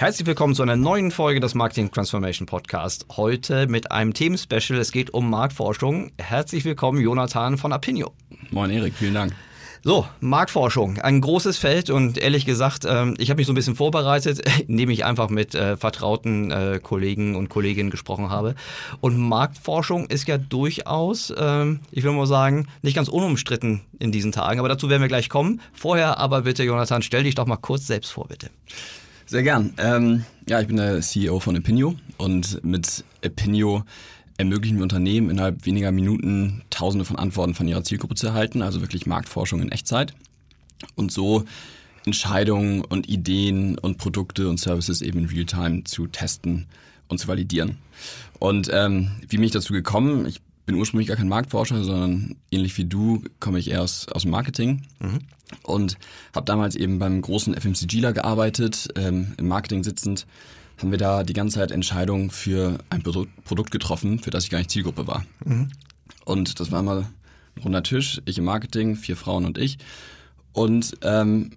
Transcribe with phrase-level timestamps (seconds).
[0.00, 3.04] Herzlich willkommen zu einer neuen Folge des Marketing Transformation Podcast.
[3.18, 4.78] Heute mit einem Themenspecial.
[4.78, 6.10] Es geht um Marktforschung.
[6.16, 8.14] Herzlich willkommen, Jonathan von Apinio.
[8.50, 9.34] Moin Erik, vielen Dank.
[9.84, 13.76] So, Marktforschung, ein großes Feld und ehrlich gesagt, ähm, ich habe mich so ein bisschen
[13.76, 18.54] vorbereitet, indem ich einfach mit äh, vertrauten äh, Kollegen und Kolleginnen gesprochen habe.
[19.02, 24.32] Und Marktforschung ist ja durchaus, ähm, ich will mal sagen, nicht ganz unumstritten in diesen
[24.32, 25.60] Tagen, aber dazu werden wir gleich kommen.
[25.74, 28.48] Vorher aber bitte, Jonathan, stell dich doch mal kurz selbst vor, bitte.
[29.30, 29.74] Sehr gern.
[29.78, 33.84] Ähm, ja, ich bin der CEO von Opinio und mit Opinio
[34.38, 38.80] ermöglichen wir Unternehmen innerhalb weniger Minuten Tausende von Antworten von ihrer Zielgruppe zu erhalten, also
[38.80, 40.14] wirklich Marktforschung in Echtzeit
[40.96, 41.44] und so
[42.06, 46.66] Entscheidungen und Ideen und Produkte und Services eben in Realtime zu testen
[47.06, 47.78] und zu validieren.
[48.40, 50.26] Und ähm, wie bin ich dazu gekommen?
[50.26, 50.40] Ich
[50.70, 54.30] bin ursprünglich gar kein Marktforscher, sondern ähnlich wie du komme ich eher aus, aus dem
[54.30, 55.18] Marketing mhm.
[55.64, 55.98] und
[56.32, 60.28] habe damals eben beim großen FMCGler gearbeitet, ähm, im Marketing sitzend,
[60.78, 64.58] haben wir da die ganze Zeit Entscheidungen für ein Produkt getroffen, für das ich gar
[64.58, 65.26] nicht Zielgruppe war.
[65.44, 65.70] Mhm.
[66.24, 66.98] Und das war mal
[67.56, 69.78] ein runder Tisch, ich im Marketing, vier Frauen und ich.
[70.52, 71.50] Und ähm,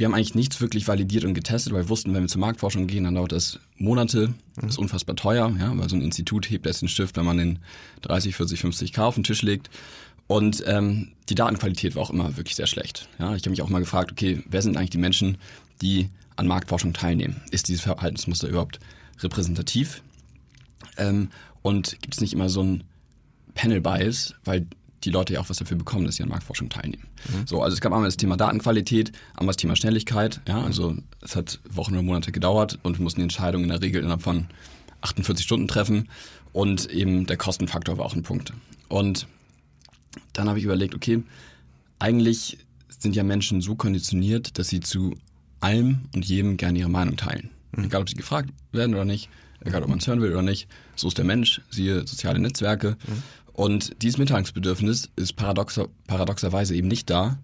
[0.00, 2.86] wir haben eigentlich nichts wirklich validiert und getestet, weil wir wussten, wenn wir zur Marktforschung
[2.86, 6.66] gehen, dann dauert das Monate, das ist unfassbar teuer, ja, weil so ein Institut hebt
[6.66, 7.58] erst den Stift, wenn man den
[8.00, 9.68] 30, 40, 50 K auf den Tisch legt.
[10.26, 13.10] Und ähm, die Datenqualität war auch immer wirklich sehr schlecht.
[13.18, 15.36] Ja, ich habe mich auch mal gefragt, okay, wer sind eigentlich die Menschen,
[15.82, 17.42] die an Marktforschung teilnehmen?
[17.50, 18.80] Ist dieses Verhaltensmuster überhaupt
[19.18, 20.02] repräsentativ?
[20.96, 21.28] Ähm,
[21.60, 22.84] und gibt es nicht immer so ein
[23.52, 24.66] Panel-Bias, weil
[25.04, 27.06] die Leute ja auch was dafür bekommen, dass sie an Marktforschung teilnehmen.
[27.28, 27.46] Mhm.
[27.46, 30.40] So, also es gab einmal das Thema Datenqualität, einmal das Thema Schnelligkeit.
[30.46, 33.80] Ja, also es hat Wochen oder Monate gedauert und wir mussten die Entscheidung in der
[33.80, 34.46] Regel innerhalb von
[35.00, 36.08] 48 Stunden treffen
[36.52, 38.52] und eben der Kostenfaktor war auch ein Punkt.
[38.88, 39.26] Und
[40.32, 41.22] dann habe ich überlegt, okay,
[41.98, 42.58] eigentlich
[42.88, 45.14] sind ja Menschen so konditioniert, dass sie zu
[45.60, 47.50] allem und jedem gerne ihre Meinung teilen.
[47.72, 47.84] Mhm.
[47.84, 49.28] Egal, ob sie gefragt werden oder nicht,
[49.64, 50.68] egal, ob man es hören will oder nicht.
[50.96, 52.96] So ist der Mensch, siehe soziale Netzwerke.
[53.06, 53.22] Mhm.
[53.52, 57.38] Und dieses Mitteilungsbedürfnis ist paradoxer, paradoxerweise eben nicht da,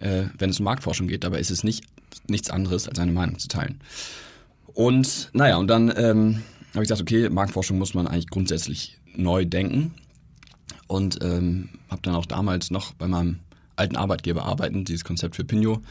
[0.00, 1.24] äh, wenn es um Marktforschung geht.
[1.24, 1.84] Dabei ist es nicht,
[2.28, 3.80] nichts anderes, als eine Meinung zu teilen.
[4.74, 9.44] Und naja, und dann ähm, habe ich gesagt, okay, Marktforschung muss man eigentlich grundsätzlich neu
[9.44, 9.94] denken.
[10.86, 13.38] Und ähm, habe dann auch damals noch bei meinem
[13.76, 15.82] alten Arbeitgeber arbeiten, dieses Konzept für Pinio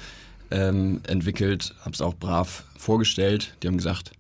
[0.52, 3.56] ähm, entwickelt, habe es auch brav vorgestellt.
[3.62, 4.12] Die haben gesagt,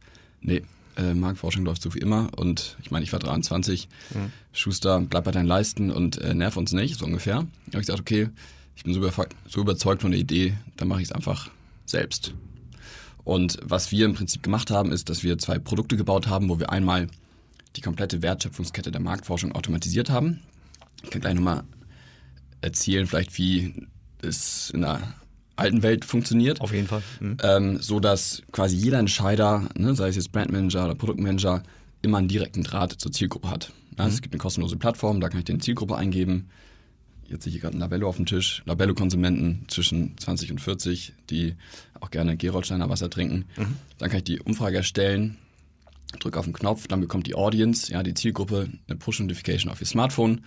[0.41, 0.63] nee,
[1.01, 4.31] äh, Marktforschung läuft so wie immer und ich meine, ich war 23, mhm.
[4.53, 7.35] Schuster, bleib bei deinen Leisten und äh, nerv uns nicht, so ungefähr.
[7.35, 8.29] Da habe ich gesagt, okay,
[8.75, 9.11] ich bin so,
[9.47, 11.49] so überzeugt von der Idee, dann mache ich es einfach
[11.85, 12.33] selbst.
[13.23, 16.59] Und was wir im Prinzip gemacht haben, ist, dass wir zwei Produkte gebaut haben, wo
[16.59, 17.07] wir einmal
[17.75, 20.41] die komplette Wertschöpfungskette der Marktforschung automatisiert haben.
[21.03, 21.63] Ich kann gleich nochmal
[22.61, 23.87] erzählen, vielleicht wie
[24.21, 25.01] es in der
[25.61, 26.61] alten Welt funktioniert.
[26.61, 27.01] Auf jeden Fall.
[27.19, 27.37] Mhm.
[27.43, 31.63] Ähm, so dass quasi jeder Entscheider, ne, sei es jetzt Brandmanager oder Produktmanager,
[32.01, 33.71] immer einen direkten Draht zur Zielgruppe hat.
[33.97, 34.11] Ja, mhm.
[34.11, 36.49] Es gibt eine kostenlose Plattform, da kann ich den Zielgruppe eingeben.
[37.27, 38.61] Jetzt sehe ich gerade ein Labello auf dem Tisch.
[38.65, 41.55] Labello-Konsumenten zwischen 20 und 40, die
[42.01, 43.45] auch gerne Geroldsteiner Wasser trinken.
[43.55, 43.75] Mhm.
[43.99, 45.37] Dann kann ich die Umfrage erstellen,
[46.19, 49.87] drücke auf den Knopf, dann bekommt die Audience, ja, die Zielgruppe, eine Push-Notification auf ihr
[49.87, 50.41] Smartphone,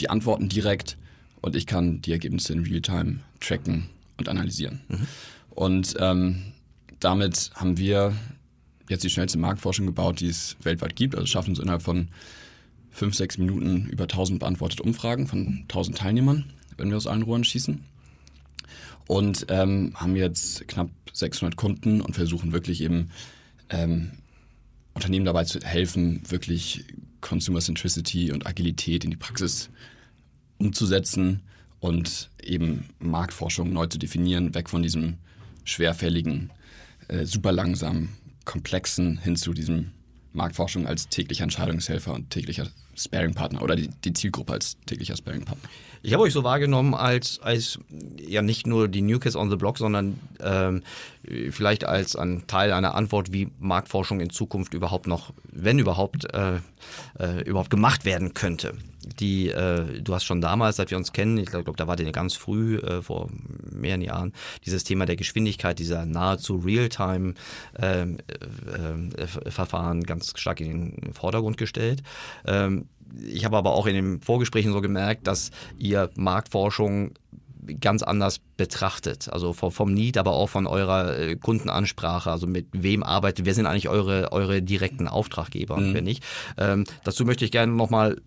[0.00, 0.96] die antworten direkt
[1.40, 4.80] und ich kann die Ergebnisse in Realtime tracken und analysieren.
[4.88, 5.06] Mhm.
[5.50, 6.42] Und ähm,
[7.00, 8.14] damit haben wir
[8.88, 11.14] jetzt die schnellste Marktforschung gebaut, die es weltweit gibt.
[11.14, 12.08] Also schaffen es innerhalb von
[12.90, 16.44] fünf, sechs Minuten über 1000 beantwortete Umfragen von 1000 Teilnehmern,
[16.76, 17.84] wenn wir aus allen Rohren schießen.
[19.06, 23.10] Und ähm, haben jetzt knapp 600 Kunden und versuchen wirklich eben
[23.70, 24.12] ähm,
[24.94, 26.84] Unternehmen dabei zu helfen, wirklich
[27.20, 29.70] Consumer Centricity und Agilität in die Praxis
[30.58, 31.42] umzusetzen
[31.80, 35.18] und eben Marktforschung neu zu definieren, weg von diesem
[35.64, 36.50] schwerfälligen,
[37.08, 38.10] äh, super langsamen,
[38.44, 39.92] komplexen hin zu diesem
[40.32, 45.68] Marktforschung als täglicher Entscheidungshelfer und täglicher Sparing-Partner oder die, die, Zielgruppe als täglicher Sparing-Partner.
[46.02, 47.78] Ich habe euch so wahrgenommen als, als
[48.20, 50.82] ja nicht nur die New Kids on the Block, sondern ähm,
[51.50, 56.56] vielleicht als ein Teil einer Antwort, wie Marktforschung in Zukunft überhaupt noch, wenn überhaupt, äh,
[57.18, 58.74] äh, überhaupt gemacht werden könnte
[59.20, 62.12] die, äh, du hast schon damals, seit wir uns kennen, ich glaube, da war ihr
[62.12, 63.28] ganz früh, äh, vor
[63.70, 64.32] mehreren Jahren,
[64.64, 68.18] dieses Thema der Geschwindigkeit, dieser nahezu Realtime-Verfahren
[68.82, 72.02] ähm, äh, äh, ganz stark in den Vordergrund gestellt.
[72.46, 72.86] Ähm,
[73.26, 77.14] ich habe aber auch in den Vorgesprächen so gemerkt, dass ihr Marktforschung
[77.80, 79.28] ganz anders betrachtet.
[79.30, 82.30] Also vom Need, aber auch von eurer äh, Kundenansprache.
[82.30, 85.94] Also mit wem arbeitet, wer sind eigentlich eure, eure direkten Auftraggeber und mhm.
[85.94, 86.24] wer nicht.
[86.56, 88.20] Ähm, dazu möchte ich gerne nochmal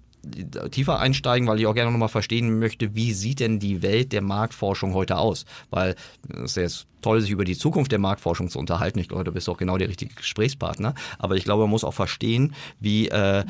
[0.72, 4.22] tiefer einsteigen, weil ich auch gerne nochmal verstehen möchte, wie sieht denn die Welt der
[4.22, 5.46] Marktforschung heute aus?
[5.70, 5.96] Weil
[6.30, 9.00] es ist jetzt toll, sich über die Zukunft der Marktforschung zu unterhalten.
[9.00, 10.94] Ich glaube, du bist auch genau der richtige Gesprächspartner.
[11.18, 13.44] Aber ich glaube, man muss auch verstehen, wie äh,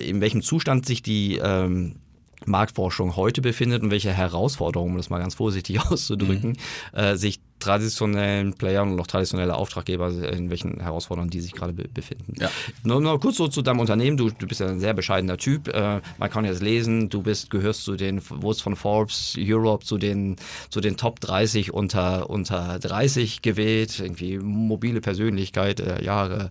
[0.00, 1.96] in welchem Zustand sich die ähm,
[2.44, 6.50] Marktforschung heute befindet und welche Herausforderungen, um das mal ganz vorsichtig auszudrücken,
[6.92, 6.98] mhm.
[6.98, 11.88] äh, sich traditionellen Playern und auch traditionelle Auftraggeber, in welchen Herausforderungen die sich gerade be
[11.88, 12.34] befinden.
[12.38, 12.50] Ja.
[12.84, 14.16] Nur, nur kurz so zu deinem Unternehmen.
[14.16, 15.68] Du, du bist ja ein sehr bescheidener Typ.
[15.68, 19.98] Äh, man kann jetzt lesen, du bist, gehörst zu den, wurdest von Forbes Europe zu
[19.98, 20.36] den,
[20.70, 23.98] zu den Top 30 unter, unter 30 gewählt.
[24.00, 26.50] Irgendwie mobile Persönlichkeit, äh, Jahre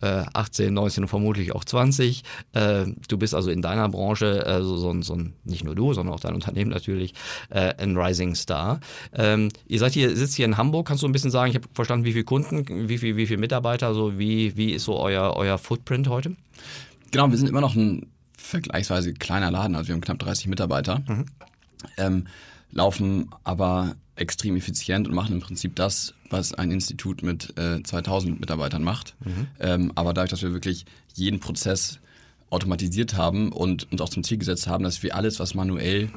[0.00, 2.22] äh, 18, 19 und vermutlich auch 20.
[2.52, 5.92] Äh, du bist also in deiner Branche äh, so, so, so ein, nicht nur du,
[5.94, 7.14] sondern auch dein Unternehmen natürlich,
[7.50, 8.80] äh, ein Rising Star.
[9.14, 10.86] Ähm, ihr seid hier, sitzt hier hier in Hamburg.
[10.86, 13.38] Kannst du ein bisschen sagen, ich habe verstanden, wie viele Kunden, wie viele wie viel
[13.38, 16.36] Mitarbeiter, also wie, wie ist so euer, euer Footprint heute?
[17.10, 18.06] Genau, wir sind immer noch ein
[18.36, 21.26] vergleichsweise kleiner Laden, also wir haben knapp 30 Mitarbeiter, mhm.
[21.96, 22.26] ähm,
[22.70, 28.38] laufen aber extrem effizient und machen im Prinzip das, was ein Institut mit äh, 2000
[28.38, 29.16] Mitarbeitern macht.
[29.24, 29.46] Mhm.
[29.60, 32.00] Ähm, aber dadurch, dass wir wirklich jeden Prozess
[32.50, 36.10] automatisiert haben und uns auch zum Ziel gesetzt haben, dass wir alles, was manuell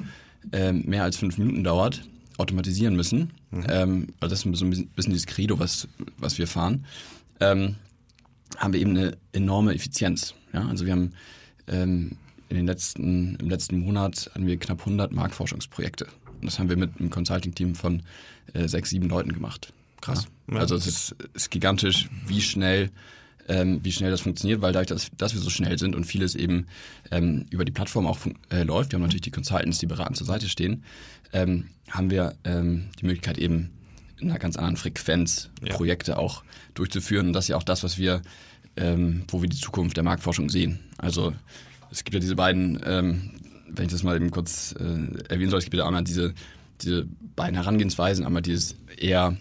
[0.51, 2.03] äh, mehr als fünf Minuten dauert,
[2.37, 3.31] automatisieren müssen.
[3.51, 3.65] Mhm.
[3.69, 5.87] Ähm, also das ist so ein bisschen dieses Credo, was,
[6.17, 6.85] was wir fahren.
[7.39, 7.75] Ähm,
[8.57, 10.33] haben wir eben eine enorme Effizienz.
[10.53, 10.67] Ja?
[10.67, 11.13] Also wir haben
[11.67, 12.17] ähm,
[12.49, 16.07] in den letzten, im letzten Monat hatten wir knapp 100 Marktforschungsprojekte.
[16.39, 18.03] Und das haben wir mit einem Consulting-Team von
[18.53, 19.73] äh, sechs, sieben Leuten gemacht.
[20.01, 20.27] Krass.
[20.49, 20.57] Ja?
[20.59, 22.89] Also es ist, ist gigantisch, wie schnell
[23.47, 26.35] ähm, wie schnell das funktioniert, weil dadurch, dass, dass wir so schnell sind und vieles
[26.35, 26.67] eben
[27.11, 30.27] ähm, über die Plattform auch äh, läuft, wir haben natürlich die Consultants, die beraten zur
[30.27, 30.83] Seite stehen,
[31.33, 33.71] ähm, haben wir ähm, die Möglichkeit eben
[34.19, 35.73] in einer ganz anderen Frequenz ja.
[35.73, 37.27] Projekte auch durchzuführen.
[37.27, 38.21] Und das ist ja auch das, was wir,
[38.75, 40.79] ähm, wo wir die Zukunft der Marktforschung sehen.
[40.97, 41.33] Also
[41.91, 43.31] es gibt ja diese beiden, ähm,
[43.69, 44.83] wenn ich das mal eben kurz äh,
[45.29, 46.33] erwähnen soll, es gibt ja einmal diese,
[46.81, 49.37] diese beiden Herangehensweisen, einmal dieses eher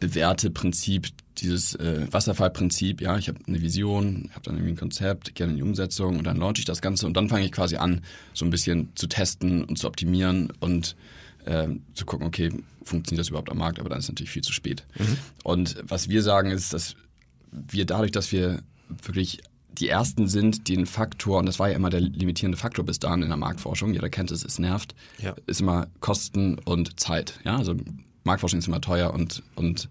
[0.00, 5.34] bewährte Prinzip, dieses äh, Wasserfallprinzip, ja, ich habe eine Vision, habe dann irgendwie ein Konzept,
[5.34, 8.02] gerne die Umsetzung und dann launche ich das Ganze und dann fange ich quasi an,
[8.34, 10.96] so ein bisschen zu testen und zu optimieren und
[11.44, 12.50] äh, zu gucken, okay,
[12.84, 14.84] funktioniert das überhaupt am Markt, aber dann ist es natürlich viel zu spät.
[14.98, 15.16] Mhm.
[15.44, 16.96] Und was wir sagen ist, dass
[17.50, 19.40] wir dadurch, dass wir wirklich
[19.78, 22.98] die ersten sind, die einen Faktor, und das war ja immer der limitierende Faktor bis
[22.98, 25.34] dahin in der Marktforschung, jeder kennt es, es nervt, ja.
[25.46, 27.40] ist immer Kosten und Zeit.
[27.44, 27.74] Ja, also
[28.24, 29.88] Marktforschung ist immer teuer und, und,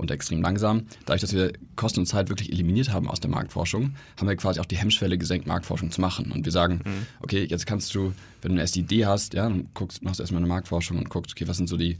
[0.00, 0.86] und extrem langsam.
[1.06, 4.60] Dadurch, dass wir Kosten und Zeit wirklich eliminiert haben aus der Marktforschung, haben wir quasi
[4.60, 6.32] auch die Hemmschwelle gesenkt, Marktforschung zu machen.
[6.32, 7.06] Und wir sagen, mhm.
[7.20, 8.12] okay, jetzt kannst du,
[8.42, 11.32] wenn du eine Idee hast, ja, dann guckst, machst du erstmal eine Marktforschung und guckst,
[11.32, 11.98] okay, was sind so die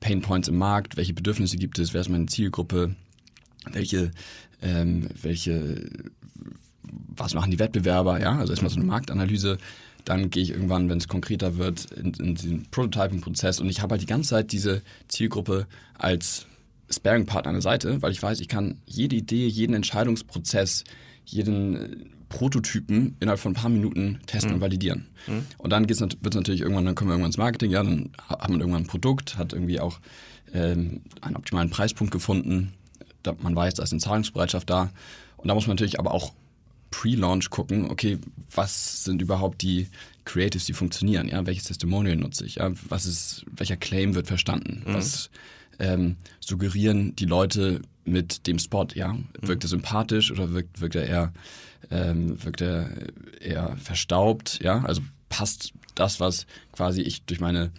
[0.00, 2.94] Pain Points im Markt, welche Bedürfnisse gibt es, wer ist meine Zielgruppe,
[3.72, 4.10] welche,
[4.62, 5.90] ähm, welche,
[6.82, 9.58] was machen die Wettbewerber, ja, also erstmal so eine Marktanalyse
[10.06, 13.92] dann gehe ich irgendwann, wenn es konkreter wird, in, in den Prototyping-Prozess und ich habe
[13.92, 15.66] halt die ganze Zeit diese Zielgruppe
[15.98, 16.46] als
[16.90, 20.84] Sparing-Partner an der Seite, weil ich weiß, ich kann jede Idee, jeden Entscheidungsprozess,
[21.24, 21.96] jeden äh,
[22.28, 24.56] Prototypen innerhalb von ein paar Minuten testen mhm.
[24.56, 25.06] und validieren.
[25.26, 25.46] Mhm.
[25.58, 28.48] Und dann wird es natürlich irgendwann, dann kommen wir irgendwann ins Marketing, ja, dann hat
[28.50, 30.00] man irgendwann ein Produkt, hat irgendwie auch
[30.52, 32.72] ähm, einen optimalen Preispunkt gefunden,
[33.22, 34.90] da man weiß, da ist eine Zahlungsbereitschaft da.
[35.36, 36.32] Und da muss man natürlich aber auch
[36.90, 38.18] Pre-Launch gucken, okay,
[38.54, 39.88] was sind überhaupt die
[40.24, 41.28] Creatives, die funktionieren?
[41.28, 42.56] Ja, welches Testimonial nutze ich?
[42.56, 44.82] Ja, was ist, welcher Claim wird verstanden?
[44.86, 44.94] Mhm.
[44.94, 45.30] Was
[45.78, 48.86] ähm, suggerieren die Leute mit dem Spot?
[48.94, 49.26] Ja, mhm.
[49.40, 51.32] wirkt er sympathisch oder wirkt, wirkt er eher,
[51.90, 52.90] ähm, wirkt er
[53.40, 54.60] eher verstaubt?
[54.62, 57.70] Ja, also passt das, was quasi ich durch meine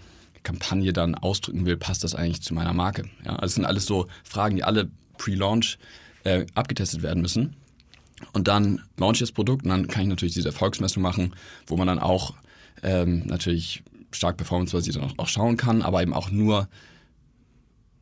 [0.43, 3.03] Kampagne dann ausdrücken will, passt das eigentlich zu meiner Marke?
[3.25, 5.77] Ja, also es sind alles so Fragen, die alle Pre-Launch
[6.23, 7.55] äh, abgetestet werden müssen.
[8.33, 11.35] Und dann launch ich das Produkt und dann kann ich natürlich diese Erfolgsmessung machen,
[11.67, 12.33] wo man dann auch
[12.81, 16.67] ähm, natürlich stark performancebasiert auch, auch schauen kann, aber eben auch nur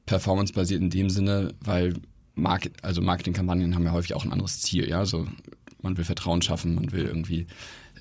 [0.05, 1.93] performancebasiert in dem Sinne, weil
[2.35, 4.87] Market, also Marketingkampagnen haben ja häufig auch ein anderes Ziel.
[4.89, 4.99] Ja?
[4.99, 5.27] Also
[5.81, 7.47] man will Vertrauen schaffen, man will irgendwie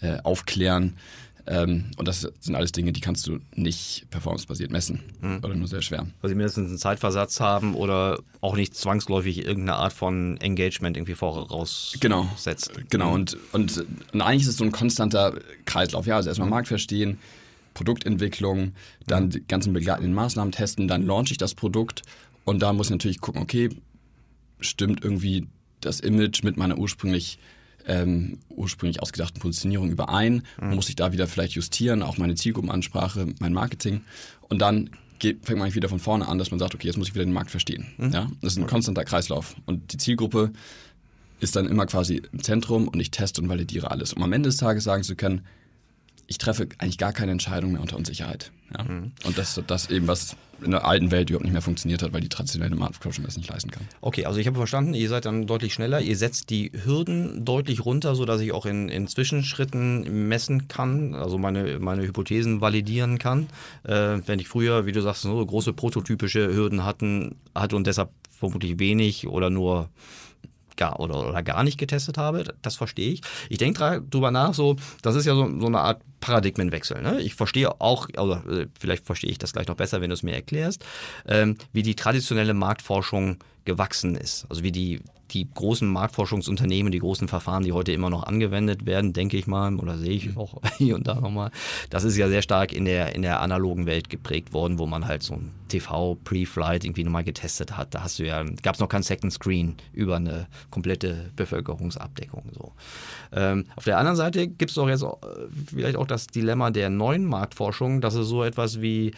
[0.01, 0.97] äh, aufklären.
[1.47, 5.41] Ähm, und das sind alles Dinge, die kannst du nicht performancebasiert messen mhm.
[5.43, 6.07] oder nur sehr schwer.
[6.23, 11.15] Weil sie mindestens einen Zeitversatz haben oder auch nicht zwangsläufig irgendeine Art von Engagement irgendwie
[11.15, 12.01] voraussetzt.
[12.01, 12.29] Genau,
[12.89, 13.09] genau.
[13.09, 13.15] Mhm.
[13.15, 16.07] Und, und, und eigentlich ist es so ein konstanter Kreislauf.
[16.07, 17.19] Ja, also erstmal Markt verstehen,
[17.75, 18.73] Produktentwicklung,
[19.07, 22.03] dann die ganzen begleitenden Maßnahmen testen, dann launche ich das Produkt
[22.45, 23.71] und da muss ich natürlich gucken, okay,
[24.61, 25.49] stimmt irgendwie
[25.81, 27.39] das Image mit meiner ursprünglich
[27.87, 30.75] ähm, ursprünglich ausgedachten Positionierung überein, mhm.
[30.75, 34.01] muss ich da wieder vielleicht justieren, auch meine Zielgruppenansprache, mein Marketing
[34.49, 37.09] und dann geht, fängt man wieder von vorne an, dass man sagt, okay, jetzt muss
[37.09, 37.87] ich wieder den Markt verstehen.
[37.99, 38.11] Mhm.
[38.11, 38.31] Ja?
[38.41, 40.53] Das ist ein konstanter Kreislauf und die Zielgruppe
[41.41, 44.49] ist dann immer quasi im Zentrum und ich teste und validiere alles, um am Ende
[44.49, 45.43] des Tages sagen zu können,
[46.27, 48.51] ich treffe eigentlich gar keine Entscheidung mehr unter Unsicherheit.
[48.77, 48.85] Ja?
[48.85, 49.13] Mhm.
[49.25, 52.13] Und das ist das eben, was in der alten Welt überhaupt nicht mehr funktioniert hat,
[52.13, 53.87] weil die traditionelle Marktforschung das nicht leisten kann.
[54.01, 57.85] Okay, also ich habe verstanden, ihr seid dann deutlich schneller, ihr setzt die Hürden deutlich
[57.85, 63.49] runter, sodass ich auch in, in Zwischenschritten messen kann, also meine, meine Hypothesen validieren kann.
[63.83, 68.11] Äh, wenn ich früher, wie du sagst, so große prototypische Hürden hatten, hatte und deshalb
[68.31, 69.89] vermutlich wenig oder nur
[70.77, 73.21] gar oder, oder gar nicht getestet habe, das verstehe ich.
[73.49, 77.03] Ich denke darüber nach, so, das ist ja so, so eine Art Paradigmenwechsel.
[77.03, 77.21] Ne?
[77.21, 78.41] Ich verstehe auch, also
[78.79, 80.85] vielleicht verstehe ich das gleich noch besser, wenn du es mir erklärst,
[81.27, 84.47] ähm, wie die traditionelle Marktforschung gewachsen ist.
[84.49, 89.13] Also wie die, die großen Marktforschungsunternehmen, die großen Verfahren, die heute immer noch angewendet werden,
[89.13, 91.51] denke ich mal, oder sehe ich auch hier und da nochmal,
[91.91, 95.07] das ist ja sehr stark in der, in der analogen Welt geprägt worden, wo man
[95.07, 97.95] halt so ein TV Pre-Flight irgendwie nochmal getestet hat.
[97.95, 102.45] Da hast du ja, gab es noch kein Second Screen über eine komplette Bevölkerungsabdeckung.
[102.53, 102.73] So.
[103.33, 105.19] Ähm, auf der anderen Seite gibt es doch jetzt auch,
[105.67, 109.13] vielleicht auch das Dilemma der neuen Marktforschung, dass es so etwas wie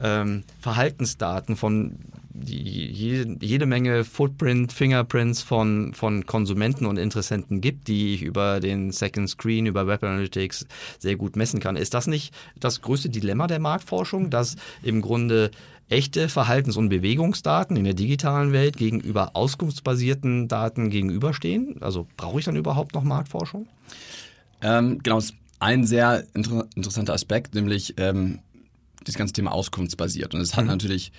[0.00, 1.96] ähm, Verhaltensdaten von
[2.34, 8.90] jede, jede Menge Footprint, Fingerprints von, von Konsumenten und Interessenten gibt, die ich über den
[8.90, 10.66] Second Screen, über Web Analytics
[10.98, 11.76] sehr gut messen kann.
[11.76, 15.50] Ist das nicht das größte Dilemma der Marktforschung, dass im Grunde
[15.88, 21.82] echte Verhaltens- und Bewegungsdaten in der digitalen Welt gegenüber auskunftsbasierten Daten gegenüberstehen?
[21.82, 23.66] Also brauche ich dann überhaupt noch Marktforschung?
[24.62, 28.38] Ähm, genau, das ist ein sehr inter interessanter Aspekt, nämlich ähm,
[29.04, 30.34] das ganze Thema auskunftsbasiert.
[30.34, 30.70] Und es hat mhm.
[30.70, 31.12] natürlich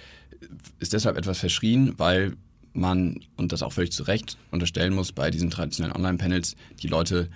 [0.79, 2.35] ist deshalb etwas verschrien, weil
[2.73, 7.27] man, und das auch völlig zu Recht, unterstellen muss bei diesen traditionellen Online-Panels, die Leute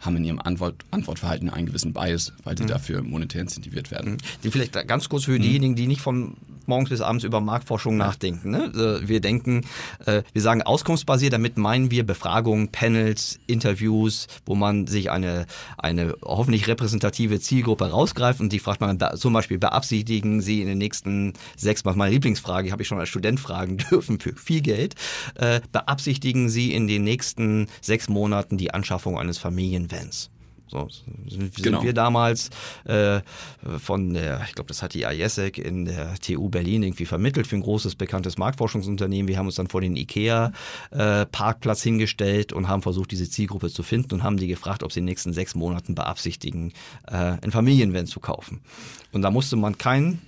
[0.00, 2.68] haben in ihrem Antwort, Antwortverhalten einen gewissen Bias, weil sie mhm.
[2.68, 4.12] dafür monetär incentiviert werden.
[4.12, 4.18] Mhm.
[4.44, 5.42] Die vielleicht ganz kurz für mhm.
[5.42, 6.36] diejenigen, die nicht von
[6.68, 8.50] morgens bis abends über Marktforschung nachdenken.
[8.50, 9.00] Ne?
[9.04, 9.62] Wir denken,
[10.06, 15.46] äh, wir sagen auskunftsbasiert, damit meinen wir Befragungen, Panels, Interviews, wo man sich eine,
[15.76, 20.78] eine hoffentlich repräsentative Zielgruppe rausgreift und die fragt man zum Beispiel, beabsichtigen Sie in den
[20.78, 24.94] nächsten sechs, was meine Lieblingsfrage, habe ich schon als Student fragen dürfen, für viel Geld,
[25.34, 30.30] äh, beabsichtigen Sie in den nächsten sechs Monaten die Anschaffung eines Familienvans?
[30.68, 30.88] So
[31.28, 31.82] sind, genau.
[31.82, 32.50] wir damals
[32.84, 33.20] äh,
[33.78, 37.56] von der, ich glaube, das hat die IESEC in der TU Berlin irgendwie vermittelt für
[37.56, 39.28] ein großes, bekanntes Marktforschungsunternehmen.
[39.28, 43.82] Wir haben uns dann vor den IKEA-Parkplatz äh, hingestellt und haben versucht, diese Zielgruppe zu
[43.82, 46.72] finden und haben die gefragt, ob sie in den nächsten sechs Monaten beabsichtigen,
[47.06, 48.60] äh, ein Familienvan zu kaufen.
[49.12, 50.20] Und da musste man kein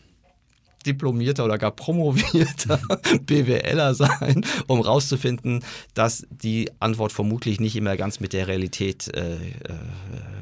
[0.87, 2.81] diplomierter oder gar promovierter
[3.23, 5.63] BWLer sein, um rauszufinden,
[5.95, 9.39] dass die Antwort vermutlich nicht immer ganz mit der Realität äh, äh,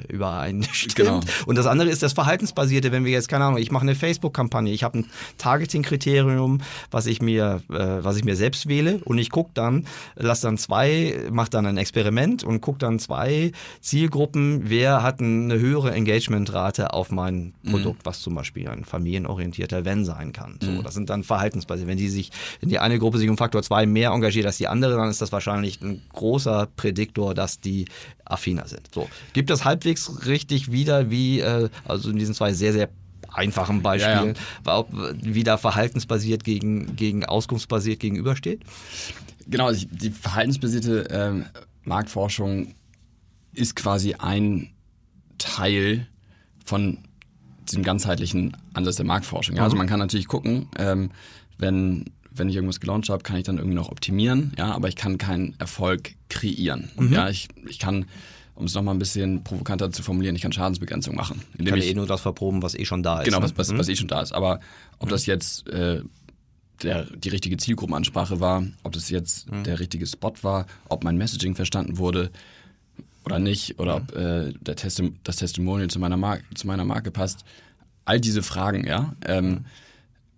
[0.09, 0.95] übereinstimmt.
[0.97, 1.21] Genau.
[1.47, 4.73] Und das andere ist das Verhaltensbasierte, wenn wir jetzt, keine Ahnung, ich mache eine Facebook-Kampagne,
[4.73, 5.07] ich habe ein
[5.39, 10.43] Targeting-Kriterium, was ich mir, äh, was ich mir selbst wähle und ich gucke dann, lasse
[10.43, 15.93] dann zwei, mache dann ein Experiment und gucke dann zwei Zielgruppen, wer hat eine höhere
[15.93, 17.71] Engagementrate auf mein mhm.
[17.71, 18.05] Produkt, mhm.
[18.05, 20.59] was zum Beispiel ein familienorientierter Wenn sein sein kann.
[20.63, 20.83] So, mhm.
[20.83, 21.89] Das sind dann verhaltensbasiert.
[21.89, 22.31] Wenn die sich,
[22.61, 25.21] wenn die eine Gruppe sich um Faktor 2 mehr engagiert als die andere, dann ist
[25.21, 27.87] das wahrscheinlich ein großer Prädiktor, dass die
[28.25, 28.89] affiner sind.
[28.95, 29.09] So.
[29.33, 32.89] Gibt das halbwegs richtig wieder, wie, äh, also in diesen zwei sehr, sehr
[33.33, 34.35] einfachen Beispielen,
[34.67, 34.87] ja, ja.
[35.21, 38.63] wie da verhaltensbasiert gegen, gegen auskunftsbasiert gegenübersteht?
[39.47, 41.45] Genau, also die verhaltensbasierte ähm,
[41.85, 42.75] Marktforschung
[43.55, 44.71] ist quasi ein
[45.39, 46.07] Teil
[46.65, 46.99] von
[47.71, 49.57] diesem ganzheitlichen Ansatz der Marktforschung.
[49.57, 49.63] Ja?
[49.63, 49.79] Also mhm.
[49.79, 51.11] man kann natürlich gucken, ähm,
[51.59, 52.07] wenn
[52.39, 55.19] wenn ich irgendwas gelauncht habe, kann ich dann irgendwie noch optimieren, ja, aber ich kann
[55.19, 56.91] keinen Erfolg kreieren.
[56.97, 57.13] Mhm.
[57.13, 58.07] Ja, ich, ich kann,
[58.55, 61.43] um es nochmal ein bisschen provokanter zu formulieren, ich kann Schadensbegrenzung machen.
[61.59, 63.25] Indem kann ich eh nur das verproben, was eh schon da ist.
[63.25, 63.45] Genau, ne?
[63.45, 63.79] was, was, mhm.
[63.79, 64.33] was eh schon da ist.
[64.33, 64.61] Aber
[64.99, 65.11] ob mhm.
[65.11, 66.03] das jetzt äh,
[66.83, 69.65] der, die richtige Zielgruppenansprache war, ob das jetzt mhm.
[69.65, 72.31] der richtige Spot war, ob mein Messaging verstanden wurde,
[73.29, 77.11] oder nicht, oder ob äh, der Testi das Testimonial zu meiner, Mar zu meiner Marke
[77.11, 77.45] passt.
[78.05, 79.67] All diese Fragen, ja, ähm,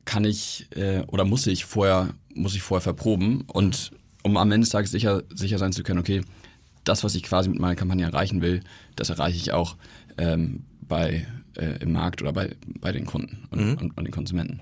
[0.04, 3.92] kann ich äh, oder muss ich vorher, muss ich vorher verproben und
[4.22, 6.22] um am Ende des Tages sicher, sicher sein zu können, okay,
[6.84, 8.60] das, was ich quasi mit meiner Kampagne erreichen will,
[8.96, 9.76] das erreiche ich auch
[10.18, 11.26] ähm, bei,
[11.56, 13.74] äh, im Markt oder bei, bei den Kunden und, mhm.
[13.78, 14.60] und, und den Konsumenten.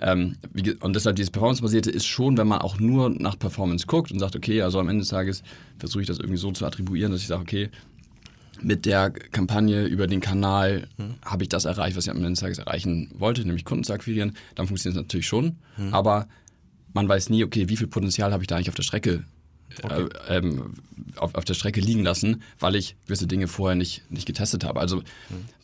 [0.00, 4.12] Ähm, wie, und deshalb dieses Performance-basierte ist schon, wenn man auch nur nach Performance guckt
[4.12, 5.42] und sagt, okay, also am Ende des Tages
[5.78, 7.70] versuche ich das irgendwie so zu attribuieren, dass ich sage, okay,
[8.62, 11.14] mit der Kampagne über den Kanal mhm.
[11.24, 13.92] habe ich das erreicht, was ich am Ende des Tages erreichen wollte, nämlich Kunden zu
[13.92, 14.36] akquirieren.
[14.54, 15.92] Dann funktioniert es natürlich schon, mhm.
[15.92, 16.28] aber
[16.92, 19.24] man weiß nie, okay, wie viel Potenzial habe ich da eigentlich auf der Strecke
[19.82, 20.08] okay.
[20.28, 20.74] äh, ähm,
[21.16, 24.80] auf, auf der Strecke liegen lassen, weil ich gewisse Dinge vorher nicht, nicht getestet habe.
[24.80, 25.02] Also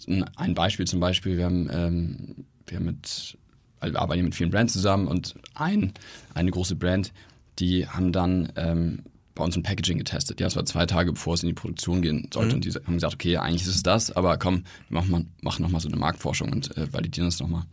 [0.07, 0.25] mhm.
[0.37, 3.37] ein Beispiel zum Beispiel, wir haben, ähm, wir haben mit,
[3.81, 5.93] also wir arbeiten mit vielen Brands zusammen und ein,
[6.35, 7.13] eine große Brand,
[7.59, 9.03] die haben dann ähm,
[9.35, 10.41] bei uns ein Packaging getestet.
[10.41, 12.51] Ja, das war zwei Tage, bevor es in die Produktion gehen sollte.
[12.51, 12.55] Mhm.
[12.55, 15.63] Und die haben gesagt, okay, eigentlich ist es das, aber komm, wir machen, mal, machen
[15.63, 17.65] nochmal so eine Marktforschung und äh, validieren das nochmal.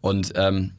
[0.00, 0.72] Und ähm,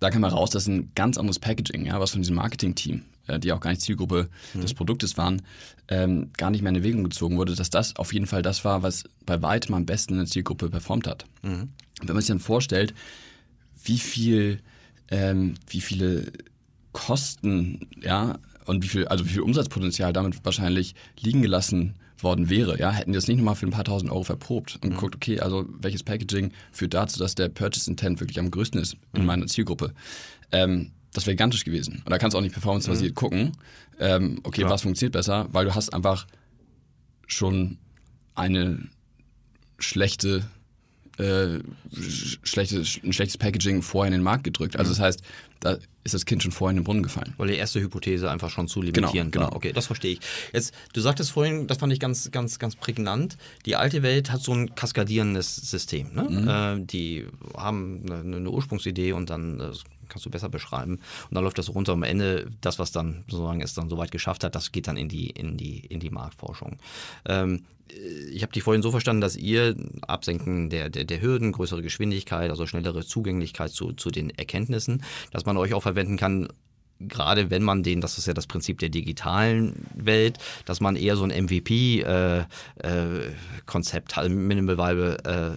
[0.00, 3.02] da kam heraus, dass ein ganz anderes Packaging, ja, was von diesem Marketing-Team,
[3.38, 4.60] die auch gar nicht Zielgruppe mhm.
[4.60, 5.42] des Produktes waren,
[5.88, 8.82] ähm, gar nicht mehr in Erwägung gezogen wurde, dass das auf jeden Fall das war,
[8.82, 11.26] was bei weitem am besten in der Zielgruppe performt hat.
[11.42, 11.70] Mhm.
[12.00, 12.94] Wenn man sich dann vorstellt,
[13.84, 14.60] wie viel,
[15.10, 16.32] ähm, wie viele
[16.92, 22.78] Kosten, ja, und wie viel, also wie viel Umsatzpotenzial damit wahrscheinlich liegen gelassen worden wäre,
[22.78, 24.94] ja, hätten die das nicht nochmal für ein paar tausend Euro verprobt und mhm.
[24.94, 28.96] geguckt, okay, also welches Packaging führt dazu, dass der Purchase Intent wirklich am größten ist
[29.12, 29.26] in mhm.
[29.26, 29.92] meiner Zielgruppe.
[30.52, 32.02] Ähm, das wäre gigantisch gewesen.
[32.04, 33.14] Und da kannst du auch nicht performancebasiert mhm.
[33.14, 33.52] gucken,
[33.98, 34.72] ähm, okay, Klar.
[34.72, 36.26] was funktioniert besser, weil du hast einfach
[37.26, 37.78] schon
[38.34, 38.88] eine
[39.78, 40.44] schlechte
[41.18, 41.60] äh,
[42.42, 44.76] schlechtes, ein schlechtes Packaging vorher in den Markt gedrückt.
[44.76, 44.96] Also mhm.
[44.96, 45.22] das heißt,
[45.60, 47.34] da ist das Kind schon vorher in den Brunnen gefallen.
[47.38, 49.46] Weil die erste Hypothese einfach schon zu limitieren genau, genau.
[49.46, 49.56] war.
[49.56, 50.20] Okay, das verstehe ich.
[50.52, 53.38] Jetzt, du sagtest vorhin, das fand ich ganz, ganz, ganz prägnant.
[53.64, 56.14] Die alte Welt hat so ein kaskadierendes System.
[56.14, 56.22] Ne?
[56.22, 56.48] Mhm.
[56.48, 59.72] Äh, die haben eine, eine, Ursprungsidee und dann äh,
[60.08, 60.94] kannst du besser beschreiben.
[60.94, 61.92] Und dann läuft das runter.
[61.92, 65.08] Am Ende, das, was dann sozusagen es dann soweit geschafft hat, das geht dann in
[65.08, 66.78] die, in die, in die Marktforschung.
[67.26, 67.64] Ähm,
[68.32, 72.50] ich habe dich vorhin so verstanden, dass ihr Absenken der, der, der, Hürden, größere Geschwindigkeit,
[72.50, 76.48] also schnellere Zugänglichkeit zu, zu den Erkenntnissen, dass man euch auch verwenden kann,
[77.00, 81.16] gerade wenn man den, das ist ja das Prinzip der digitalen Welt, dass man eher
[81.16, 82.46] so ein MVP-Konzept
[84.12, 85.48] äh, äh, hat, Minimal Viable äh,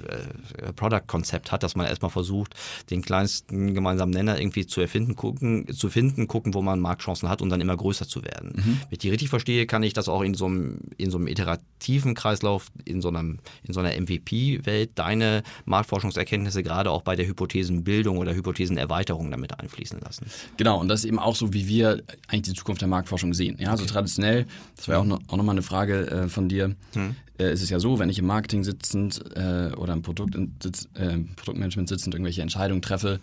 [0.67, 2.53] äh, Product-Konzept hat, dass man erstmal versucht,
[2.89, 7.41] den kleinsten gemeinsamen Nenner irgendwie zu erfinden, gucken, zu finden, gucken, wo man Marktchancen hat
[7.41, 8.53] und dann immer größer zu werden.
[8.55, 8.81] Mhm.
[8.81, 11.27] Wenn ich die richtig verstehe, kann ich das auch in so einem, in so einem
[11.27, 17.27] iterativen Kreislauf, in so, einem, in so einer MVP-Welt, deine Marktforschungserkenntnisse gerade auch bei der
[17.27, 20.25] Hypothesenbildung oder Hypothesenerweiterung damit einfließen lassen.
[20.58, 23.34] Genau, und das ist eben auch auch so, wie wir eigentlich die Zukunft der Marktforschung
[23.34, 23.58] sehen.
[23.60, 23.94] Ja, also okay.
[23.94, 27.15] traditionell, das war ja auch, noch, auch nochmal eine Frage äh, von dir, hm.
[27.39, 30.88] äh, ist es ja so, wenn ich im Marketing sitzend äh, oder im Produkt, sitz,
[30.96, 33.20] äh, Produktmanagement sitzend irgendwelche Entscheidungen treffe,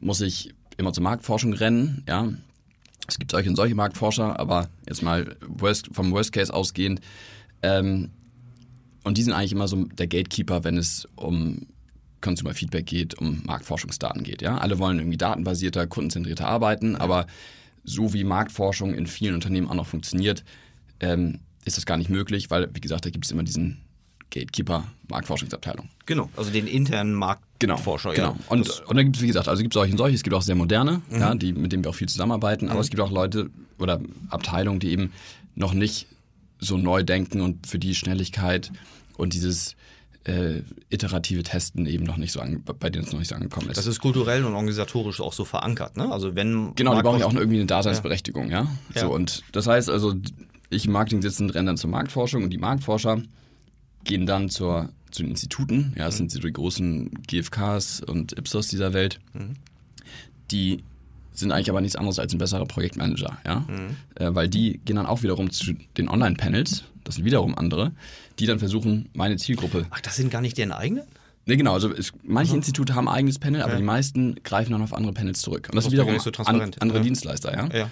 [0.00, 2.04] muss ich immer zur Marktforschung rennen.
[2.08, 2.28] Ja,
[3.06, 7.00] es gibt solche und solche Marktforscher, aber jetzt mal worst, vom Worst Case ausgehend.
[7.62, 8.10] Ähm,
[9.02, 11.66] und die sind eigentlich immer so der Gatekeeper, wenn es um
[12.20, 14.42] Consumer Feedback geht, um Marktforschungsdaten geht.
[14.42, 14.58] Ja?
[14.58, 17.26] Alle wollen irgendwie datenbasierter, kundenzentrierter arbeiten, aber
[17.84, 20.44] so wie Marktforschung in vielen Unternehmen auch noch funktioniert,
[21.00, 23.78] ähm, ist das gar nicht möglich, weil, wie gesagt, da gibt es immer diesen
[24.30, 25.88] Gatekeeper Marktforschungsabteilung.
[26.06, 28.14] Genau, also den internen Marktforscher.
[28.14, 28.44] Genau, genau.
[28.44, 28.46] Ja.
[28.48, 30.34] Und, und dann gibt es, wie gesagt, also gibt es solche und solche, es gibt
[30.34, 31.20] auch sehr moderne, mhm.
[31.20, 32.72] ja, die, mit denen wir auch viel zusammenarbeiten, mhm.
[32.72, 35.12] aber es gibt auch Leute oder Abteilungen, die eben
[35.54, 36.06] noch nicht
[36.60, 38.70] so neu denken und für die Schnelligkeit
[39.16, 39.74] und dieses
[40.24, 43.70] äh, iterative Testen eben noch nicht so an, bei denen es noch nicht so angekommen
[43.70, 43.76] ist.
[43.76, 46.12] Das ist kulturell und organisatorisch auch so verankert, ne?
[46.12, 48.66] Also wenn genau, die brauchen ja auch irgendwie eine Daseinsberechtigung, ja.
[48.94, 49.00] ja.
[49.00, 50.14] So und das heißt also,
[50.68, 53.22] ich im Marketing sitzen, rennen dann zur Marktforschung und die Marktforscher
[54.04, 56.18] gehen dann zur, zu den Instituten, ja, das mhm.
[56.18, 59.54] sind so die großen GFKs und Ipsos dieser Welt, mhm.
[60.50, 60.84] die
[61.32, 63.96] sind eigentlich aber nichts anderes als ein besserer Projektmanager, ja, mhm.
[64.16, 67.92] äh, weil die gehen dann auch wiederum zu den Online-Panels das sind wiederum andere,
[68.38, 69.86] die dann versuchen, meine Zielgruppe.
[69.90, 71.04] Ach, das sind gar nicht deren eigenen?
[71.46, 71.74] Nee, genau.
[71.74, 72.58] Also es, manche mhm.
[72.58, 73.78] Institute haben ein eigenes Panel, aber ja.
[73.78, 75.68] die meisten greifen dann auf andere Panels zurück.
[75.68, 77.04] Und das, das sind wiederum so an, andere ja.
[77.04, 77.68] Dienstleister, ja.
[77.76, 77.90] ja.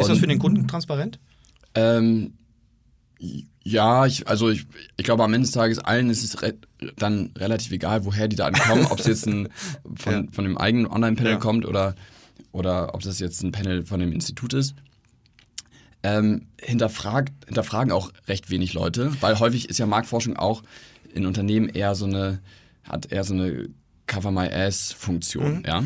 [0.00, 1.18] ist das für den Kunden transparent?
[1.74, 2.34] Ähm,
[3.62, 6.54] ja, ich, also ich, ich glaube, am Ende des Tages allen ist es re
[6.96, 9.48] dann relativ egal, woher die Daten kommen, ob es jetzt ein,
[9.96, 10.24] von, ja.
[10.30, 11.94] von dem eigenen Online-Panel kommt oder,
[12.52, 14.74] oder ob das jetzt ein Panel von dem Institut ist
[16.04, 20.62] ähm, hinterfragt, hinterfragen auch recht wenig Leute, weil häufig ist ja Marktforschung auch
[21.14, 22.40] in Unternehmen eher so eine,
[22.88, 23.70] hat eher so eine
[24.06, 25.64] Cover My Ass Funktion, mhm.
[25.66, 25.82] ja.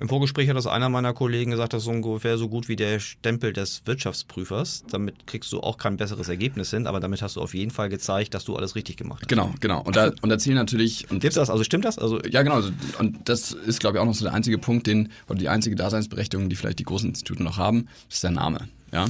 [0.00, 3.00] Im Vorgespräch hat das einer meiner Kollegen gesagt, das ist ungefähr so gut wie der
[3.00, 4.84] Stempel des Wirtschaftsprüfers.
[4.90, 7.90] Damit kriegst du auch kein besseres Ergebnis hin, aber damit hast du auf jeden Fall
[7.90, 9.28] gezeigt, dass du alles richtig gemacht hast.
[9.28, 9.82] Genau, genau.
[9.82, 11.10] Und da, und da zählen natürlich.
[11.10, 11.50] Und Gibt's das?
[11.50, 11.98] Also stimmt das?
[11.98, 12.62] Also ja, genau.
[12.98, 15.76] Und das ist, glaube ich, auch noch so der einzige Punkt, den, oder die einzige
[15.76, 18.70] Daseinsberechtigung, die vielleicht die großen Institute noch haben, ist der Name.
[18.92, 19.06] Ja.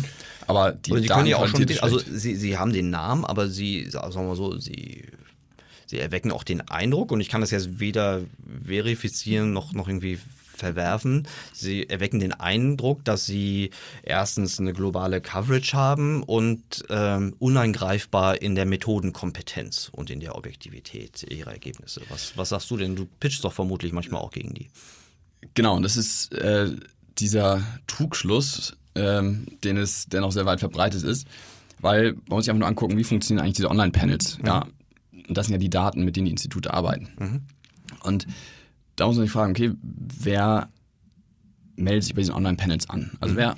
[0.46, 3.48] Aber die Oder sie können ja auch schon, also sie, sie haben den Namen, aber
[3.48, 5.04] sie, sagen wir mal so, sie,
[5.86, 8.22] sie erwecken auch den Eindruck und ich kann das jetzt weder
[8.64, 10.18] verifizieren noch, noch irgendwie
[10.60, 11.26] verwerfen.
[11.52, 13.70] Sie erwecken den Eindruck, dass sie
[14.02, 21.24] erstens eine globale Coverage haben und ähm, uneingreifbar in der Methodenkompetenz und in der Objektivität
[21.28, 22.02] ihrer Ergebnisse.
[22.10, 22.94] Was, was sagst du denn?
[22.94, 24.68] Du pitchst doch vermutlich manchmal auch gegen die.
[25.54, 26.70] Genau, und das ist äh,
[27.18, 31.26] dieser Trugschluss, ähm, den es, der noch sehr weit verbreitet ist,
[31.80, 34.38] weil man muss sich einfach nur angucken, wie funktionieren eigentlich diese Online-Panels.
[34.38, 34.46] Mhm.
[34.46, 34.66] Ja,
[35.28, 37.08] und das sind ja die Daten, mit denen die Institute arbeiten.
[37.18, 37.40] Mhm.
[38.02, 38.26] Und
[38.96, 40.68] da muss man sich fragen, okay, wer
[41.76, 43.12] meldet sich bei diesen Online-Panels an?
[43.20, 43.38] Also mhm.
[43.38, 43.56] wer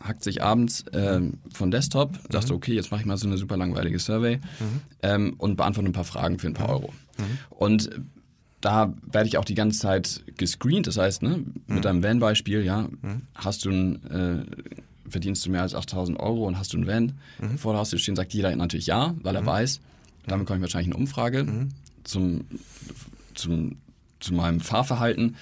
[0.00, 2.18] hackt sich abends ähm, von Desktop, mhm.
[2.30, 4.80] sagt so, okay, jetzt mache ich mal so eine super langweilige Survey mhm.
[5.02, 6.92] ähm, und beantworte ein paar Fragen für ein paar Euro.
[7.18, 7.38] Mhm.
[7.48, 7.90] Und
[8.64, 10.86] da werde ich auch die ganze Zeit gescreent.
[10.86, 11.82] Das heißt, ne, mit mhm.
[11.82, 13.22] deinem Van-Beispiel, ja, mhm.
[13.34, 17.12] hast du ein, äh, verdienst du mehr als 8000 Euro und hast du ein Van
[17.38, 17.58] mhm.
[17.58, 19.46] vor der Haustür stehen, sagt jeder natürlich ja, weil er mhm.
[19.46, 19.80] weiß.
[20.26, 21.68] Damit komme ich wahrscheinlich eine Umfrage mhm.
[22.04, 22.46] zum,
[23.34, 23.76] zum,
[24.20, 25.36] zu meinem Fahrverhalten.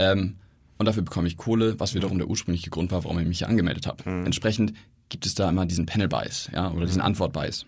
[0.00, 0.34] Ähm,
[0.76, 3.48] und dafür bekomme ich Kohle, was wiederum der ursprüngliche Grund war, warum ich mich hier
[3.48, 4.02] angemeldet habe.
[4.04, 4.74] Entsprechend
[5.10, 7.66] gibt es da immer diesen Panel-Bias ja, oder diesen Antwort-Bias.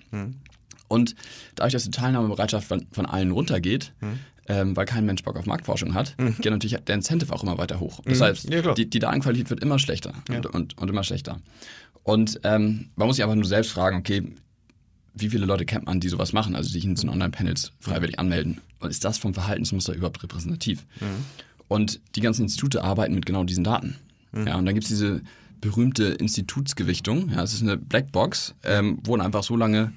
[0.89, 1.15] Und
[1.55, 5.47] dadurch, dass die Teilnahmebereitschaft von, von allen runtergeht, mhm ähm, weil kein Mensch Bock auf
[5.47, 6.37] Marktforschung hat, mhm.
[6.37, 8.01] geht natürlich der Incentive auch immer weiter hoch.
[8.05, 8.25] Das mhm.
[8.25, 10.37] heißt, ja, die, die, Datenqualität wird immer schlechter ja.
[10.37, 11.41] und, und, und, immer schlechter.
[12.03, 14.23] Und ähm, man muss sich einfach nur selbst fragen, okay,
[15.15, 18.61] wie viele Leute kennt man, die sowas machen, also sich in so Online-Panels freiwillig anmelden?
[18.81, 20.87] Und ist das vom Verhaltensmuster überhaupt repräsentativ?
[21.01, 21.25] Mhm.
[21.69, 23.97] Und die ganzen Institute arbeiten mit genau diesen Daten.
[24.33, 24.47] Mhm.
[24.47, 25.23] Ja, und dann gibt es diese
[25.61, 27.31] berühmte Institutsgewichtung.
[27.31, 29.93] Ja, es ist eine Blackbox, ähm, wo einfach so lange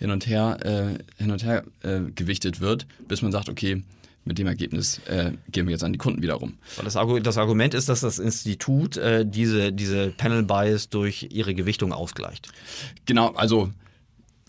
[0.00, 3.82] hin und her, äh, hin und her äh, gewichtet wird, bis man sagt, okay,
[4.24, 6.54] mit dem Ergebnis äh, gehen wir jetzt an die Kunden wiederum.
[6.82, 11.54] Das, Argu das Argument ist, dass das Institut äh, diese, diese Panel Bias durch ihre
[11.54, 12.48] Gewichtung ausgleicht.
[13.06, 13.70] Genau, also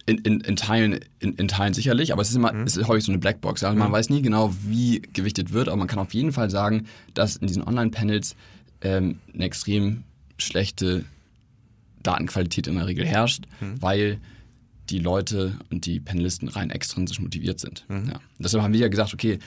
[0.05, 2.63] in, in, in, Teilen, in, in Teilen sicherlich, aber es ist immer mhm.
[2.63, 3.63] es ist häufig so eine Blackbox.
[3.63, 3.79] Also mhm.
[3.79, 7.35] Man weiß nie genau, wie gewichtet wird, aber man kann auf jeden Fall sagen, dass
[7.35, 8.35] in diesen Online-Panels
[8.81, 10.03] ähm, eine extrem
[10.37, 11.05] schlechte
[12.03, 13.81] Datenqualität in der Regel herrscht, mhm.
[13.81, 14.19] weil
[14.91, 17.85] die Leute und die Panelisten rein extrinsisch motiviert sind.
[17.87, 18.09] Mhm.
[18.09, 18.19] Ja.
[18.39, 19.39] Deshalb haben wir ja gesagt, okay,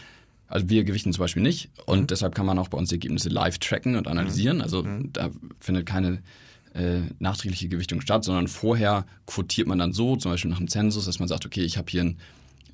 [0.48, 2.06] also wir gewichten zum Beispiel nicht und mhm.
[2.06, 4.58] deshalb kann man auch bei uns die Ergebnisse live tracken und analysieren.
[4.58, 4.62] Mhm.
[4.62, 5.12] Also mhm.
[5.12, 5.30] da
[5.60, 6.22] findet keine
[6.74, 11.04] äh, nachträgliche Gewichtung statt, sondern vorher quotiert man dann so, zum Beispiel nach einem Zensus,
[11.04, 12.16] dass man sagt, okay, ich habe hier ein,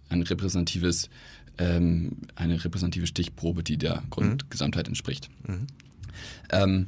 [0.09, 1.11] ein repräsentatives,
[1.59, 4.11] ähm, eine repräsentative Stichprobe, die der mhm.
[4.11, 5.29] Grundgesamtheit entspricht.
[5.47, 5.67] Mhm.
[6.51, 6.87] Ähm,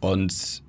[0.00, 0.62] und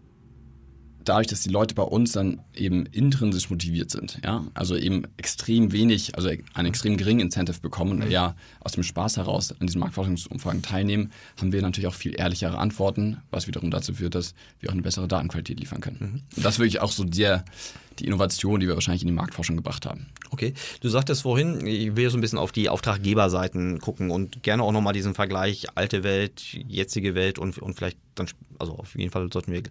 [1.08, 5.72] dadurch, dass die Leute bei uns dann eben intrinsisch motiviert sind, ja, also eben extrem
[5.72, 9.80] wenig, also einen extrem geringen Incentive bekommen und eher aus dem Spaß heraus an diesen
[9.80, 14.70] Marktforschungsumfragen teilnehmen, haben wir natürlich auch viel ehrlichere Antworten, was wiederum dazu führt, dass wir
[14.70, 15.98] auch eine bessere Datenqualität liefern können.
[16.00, 16.22] Mhm.
[16.36, 17.46] Und das ist wirklich auch so der,
[18.00, 20.08] die Innovation, die wir wahrscheinlich in die Marktforschung gebracht haben.
[20.32, 24.64] Okay, du sagtest vorhin, ich will so ein bisschen auf die Auftraggeberseiten gucken und gerne
[24.64, 28.28] auch nochmal diesen Vergleich alte Welt, jetzige Welt und, und vielleicht dann,
[28.60, 29.62] also auf jeden Fall sollten wir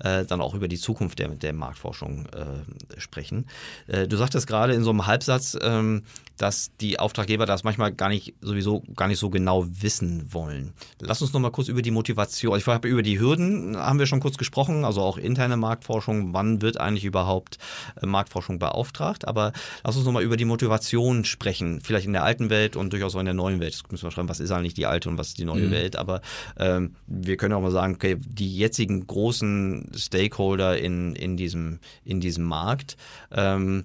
[0.00, 3.46] äh, dann auch über die Zukunft der, der Marktforschung äh, sprechen.
[3.86, 6.04] Äh, du sagtest gerade in so einem Halbsatz, ähm,
[6.38, 10.72] dass die Auftraggeber das manchmal gar nicht sowieso gar nicht so genau wissen wollen.
[11.00, 12.56] Lass uns noch mal kurz über die Motivation.
[12.56, 16.32] Ich habe über die Hürden haben wir schon kurz gesprochen, also auch interne Marktforschung.
[16.32, 17.58] Wann wird eigentlich überhaupt
[18.00, 19.26] äh, Marktforschung beauftragt?
[19.26, 19.52] Aber
[19.84, 21.80] lass uns noch mal über die Motivation sprechen.
[21.80, 23.74] Vielleicht in der alten Welt und durchaus auch in der neuen Welt.
[23.74, 25.70] Das müssen wir schreiben, was ist eigentlich die alte und was ist die neue mhm.
[25.72, 25.96] Welt?
[25.96, 26.20] Aber
[26.58, 32.20] ähm, wir können auch mal sagen, okay, die jetzigen großen Stakeholder in, in diesem in
[32.20, 32.96] diesem Markt
[33.32, 33.84] ähm,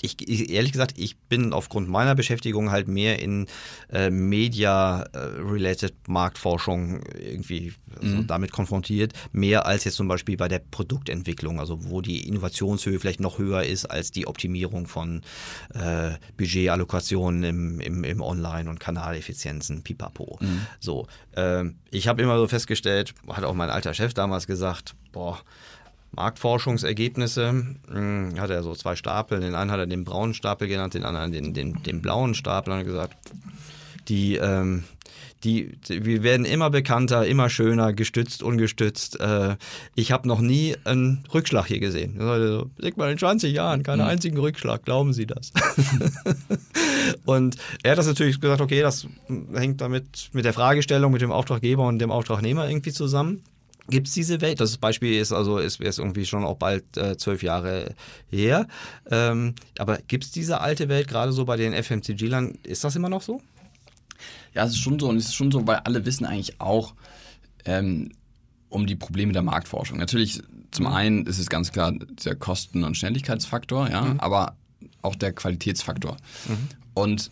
[0.00, 3.46] ich, ich, ehrlich gesagt, ich bin aufgrund meiner Beschäftigung halt mehr in
[3.92, 8.26] äh, Media-related Marktforschung irgendwie also mhm.
[8.26, 13.20] damit konfrontiert, mehr als jetzt zum Beispiel bei der Produktentwicklung, also wo die Innovationshöhe vielleicht
[13.20, 15.22] noch höher ist als die Optimierung von
[15.74, 20.38] äh, Budgetallokationen im, im, im Online- und Kanaleffizienzen, pipapo.
[20.40, 20.66] Mhm.
[20.80, 25.40] So, äh, ich habe immer so festgestellt, hat auch mein alter Chef damals gesagt, boah,
[26.12, 27.64] Marktforschungsergebnisse.
[27.90, 29.40] Hm, hat er so zwei Stapel.
[29.40, 32.72] Den einen hat er den braunen Stapel genannt, den anderen den, den, den blauen Stapel.
[32.72, 33.16] Und hat gesagt,
[34.08, 34.84] die, ähm,
[35.44, 39.18] die, die, wir werden immer bekannter, immer schöner, gestützt, ungestützt.
[39.20, 39.56] Äh,
[39.94, 42.20] ich habe noch nie einen Rückschlag hier gesehen.
[42.20, 44.08] Also, sag mal, in 20 Jahren keinen mhm.
[44.08, 45.52] einzigen Rückschlag, glauben Sie das?
[47.24, 49.06] und er hat das natürlich gesagt, okay, das
[49.54, 53.42] hängt damit mit der Fragestellung, mit dem Auftraggeber und dem Auftragnehmer irgendwie zusammen.
[53.88, 54.60] Gibt es diese Welt?
[54.60, 57.94] Das Beispiel ist also ist, ist irgendwie schon auch bald äh, zwölf Jahre
[58.28, 58.68] her.
[59.10, 62.58] Ähm, aber gibt es diese alte Welt gerade so bei den FMCG-Lern?
[62.62, 63.40] Ist das immer noch so?
[64.54, 66.94] Ja, es ist schon so und es ist schon so, weil alle wissen eigentlich auch
[67.64, 68.12] ähm,
[68.68, 69.98] um die Probleme der Marktforschung.
[69.98, 74.20] Natürlich, zum einen ist es ganz klar der Kosten- und Schnelligkeitsfaktor, ja, mhm.
[74.20, 74.56] aber
[75.02, 76.16] auch der Qualitätsfaktor.
[76.48, 76.68] Mhm.
[76.94, 77.30] Und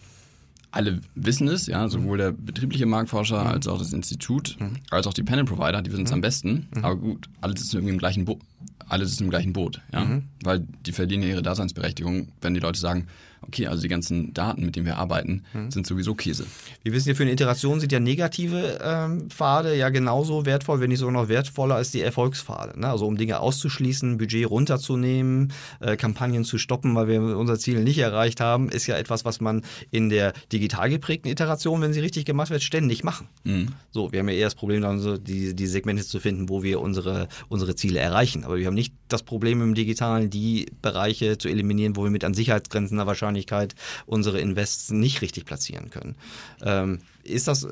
[0.73, 4.75] alle wissen es, ja, sowohl der betriebliche Marktforscher als auch das Institut, mhm.
[4.91, 6.15] als auch die Panel-Provider, die wissen es mhm.
[6.15, 6.69] am besten.
[6.75, 6.85] Mhm.
[6.85, 8.41] Aber gut, alle sitzen irgendwie im gleichen Boot.
[8.89, 10.05] Alle sitzen im gleichen Boot, ja.
[10.05, 10.25] Mhm.
[10.43, 13.07] Weil die verdienen ihre Daseinsberechtigung, wenn die Leute sagen,
[13.51, 15.73] okay, also die ganzen Daten, mit denen wir arbeiten, mhm.
[15.73, 16.47] sind sowieso Käse.
[16.85, 20.91] Wir wissen ja, für eine Iteration sind ja negative ähm, Pfade ja genauso wertvoll, wenn
[20.91, 22.79] nicht sogar noch wertvoller als die Erfolgspfade.
[22.79, 22.89] Ne?
[22.89, 27.99] Also um Dinge auszuschließen, Budget runterzunehmen, äh, Kampagnen zu stoppen, weil wir unser Ziel nicht
[27.99, 32.25] erreicht haben, ist ja etwas, was man in der digital geprägten Iteration, wenn sie richtig
[32.25, 33.27] gemacht wird, ständig machen.
[33.43, 33.71] Mhm.
[33.91, 36.63] So, wir haben ja eher das Problem, dann so die, die Segmente zu finden, wo
[36.63, 38.45] wir unsere, unsere Ziele erreichen.
[38.45, 42.23] Aber wir haben nicht das Problem im Digitalen, die Bereiche zu eliminieren, wo wir mit
[42.23, 43.07] an Sicherheitsgrenzen der
[43.40, 43.74] Wahrscheinlichkeit
[44.07, 46.16] unsere Invests nicht richtig platzieren können.
[46.62, 47.68] Ähm, ist, das, äh,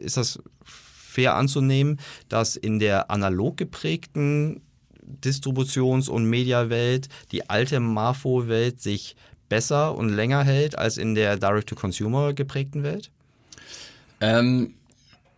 [0.00, 1.98] ist das fair anzunehmen,
[2.28, 4.60] dass in der analog geprägten
[5.24, 9.16] Distributions- und Mediawelt die alte Marfo-Welt sich
[9.48, 13.10] besser und länger hält als in der Direct-to-Consumer geprägten Welt?
[14.20, 14.74] Ähm,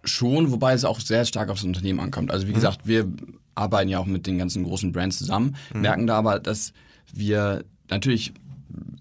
[0.04, 2.30] schon, wobei es auch sehr stark aufs Unternehmen ankommt.
[2.30, 2.56] Also wie mhm.
[2.56, 3.10] gesagt, wir
[3.54, 5.80] arbeiten ja auch mit den ganzen großen Brands zusammen, mhm.
[5.80, 6.74] merken da aber, dass
[7.14, 8.32] wir natürlich,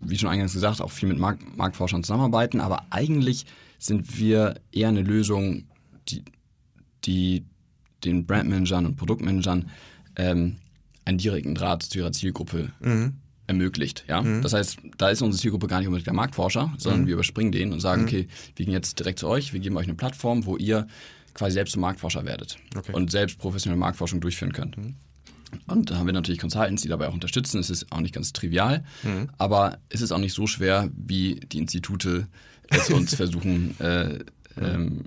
[0.01, 3.45] wie schon eingangs gesagt, auch viel mit Markt Marktforschern zusammenarbeiten, aber eigentlich
[3.79, 5.65] sind wir eher eine Lösung,
[6.09, 6.23] die,
[7.05, 7.45] die
[8.03, 9.69] den Brandmanagern und Produktmanagern
[10.15, 10.57] ähm,
[11.05, 13.13] einen direkten Draht zu ihrer Zielgruppe mhm.
[13.47, 14.05] ermöglicht.
[14.07, 14.21] Ja?
[14.21, 14.41] Mhm.
[14.41, 17.07] Das heißt, da ist unsere Zielgruppe gar nicht unbedingt der Marktforscher, sondern mhm.
[17.07, 18.07] wir überspringen den und sagen, mhm.
[18.07, 20.87] okay, wir gehen jetzt direkt zu euch, wir geben euch eine Plattform, wo ihr
[21.33, 22.93] quasi selbst zum Marktforscher werdet okay.
[22.93, 24.75] und selbst professionelle Marktforschung durchführen könnt.
[25.67, 27.59] Und da haben wir natürlich Consultants, die dabei auch unterstützen.
[27.59, 29.29] Es ist auch nicht ganz trivial, mhm.
[29.37, 32.27] aber es ist auch nicht so schwer, wie die Institute
[32.69, 34.19] es uns versuchen, äh,
[34.59, 35.03] ähm,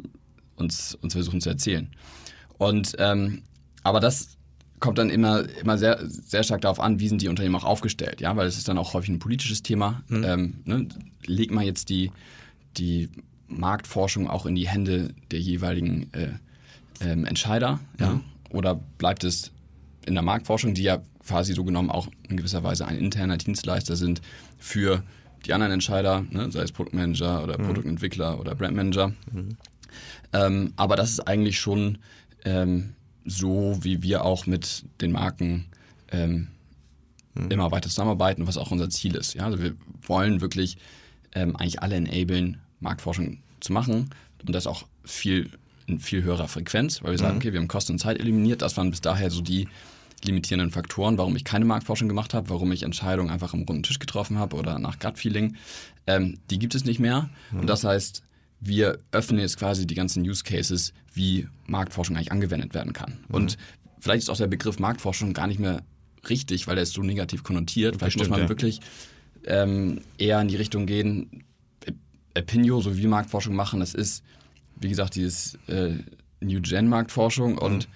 [0.57, 1.89] uns, uns versuchen zu erzählen.
[2.59, 3.43] Und ähm,
[3.83, 4.37] aber das
[4.81, 8.21] kommt dann immer, immer sehr, sehr stark darauf an, wie sind die Unternehmen auch aufgestellt,
[8.21, 10.03] ja, weil es ist dann auch häufig ein politisches Thema.
[10.09, 10.25] Mhm.
[10.25, 10.89] Ähm, ne?
[11.25, 12.11] Legt man jetzt die,
[12.77, 13.09] die
[13.49, 16.29] Marktforschung auch in die Hände der jeweiligen äh,
[17.01, 18.21] ähm, Entscheider, ja, mhm.
[18.51, 19.53] oder bleibt es
[20.07, 23.97] in der Marktforschung, die ja quasi so genommen auch in gewisser Weise ein interner Dienstleister
[23.97, 24.21] sind
[24.59, 25.03] für
[25.47, 27.67] die anderen Entscheider, ne, sei es Produktmanager oder mhm.
[27.67, 29.13] Produktentwickler oder Brandmanager.
[29.33, 29.57] Mhm.
[30.33, 31.99] Ähm, aber das ist eigentlich schon
[32.45, 35.67] ähm, so, wie wir auch mit den Marken
[36.11, 36.49] ähm,
[37.35, 37.51] mhm.
[37.51, 39.35] immer weiter zusammenarbeiten, was auch unser Ziel ist.
[39.35, 39.47] Ja?
[39.47, 40.79] Also wir wollen wirklich
[41.35, 44.11] ähm, eigentlich alle enablen, Marktforschung zu machen
[44.47, 45.51] und das auch viel
[45.87, 47.39] in viel höherer Frequenz, weil wir sagen, mhm.
[47.39, 48.63] okay, wir haben Kosten und Zeit eliminiert.
[48.63, 49.69] Das waren bis daher so die
[50.25, 53.99] limitierenden Faktoren, warum ich keine Marktforschung gemacht habe, warum ich Entscheidungen einfach am runden Tisch
[53.99, 55.57] getroffen habe oder nach Gut-Feeling.
[56.07, 57.31] Ähm, die gibt es nicht mehr.
[57.51, 57.61] Mhm.
[57.61, 58.23] Und das heißt,
[58.61, 63.19] wir öffnen jetzt quasi die ganzen Use Cases, wie Marktforschung eigentlich angewendet werden kann.
[63.29, 63.35] Mhm.
[63.35, 63.59] Und
[64.01, 65.83] vielleicht ist auch der Begriff Marktforschung gar nicht mehr
[66.29, 67.97] richtig, weil er ist so negativ konnotiert.
[67.97, 68.49] Vielleicht Bestimmt, muss man ja.
[68.49, 68.81] wirklich
[69.47, 71.45] ähm, eher in die Richtung gehen,
[72.37, 74.25] Opinio, so wie Marktforschung machen, das ist,
[74.81, 75.99] wie gesagt, dieses äh,
[76.41, 77.59] New Gen Marktforschung mhm.
[77.59, 77.89] und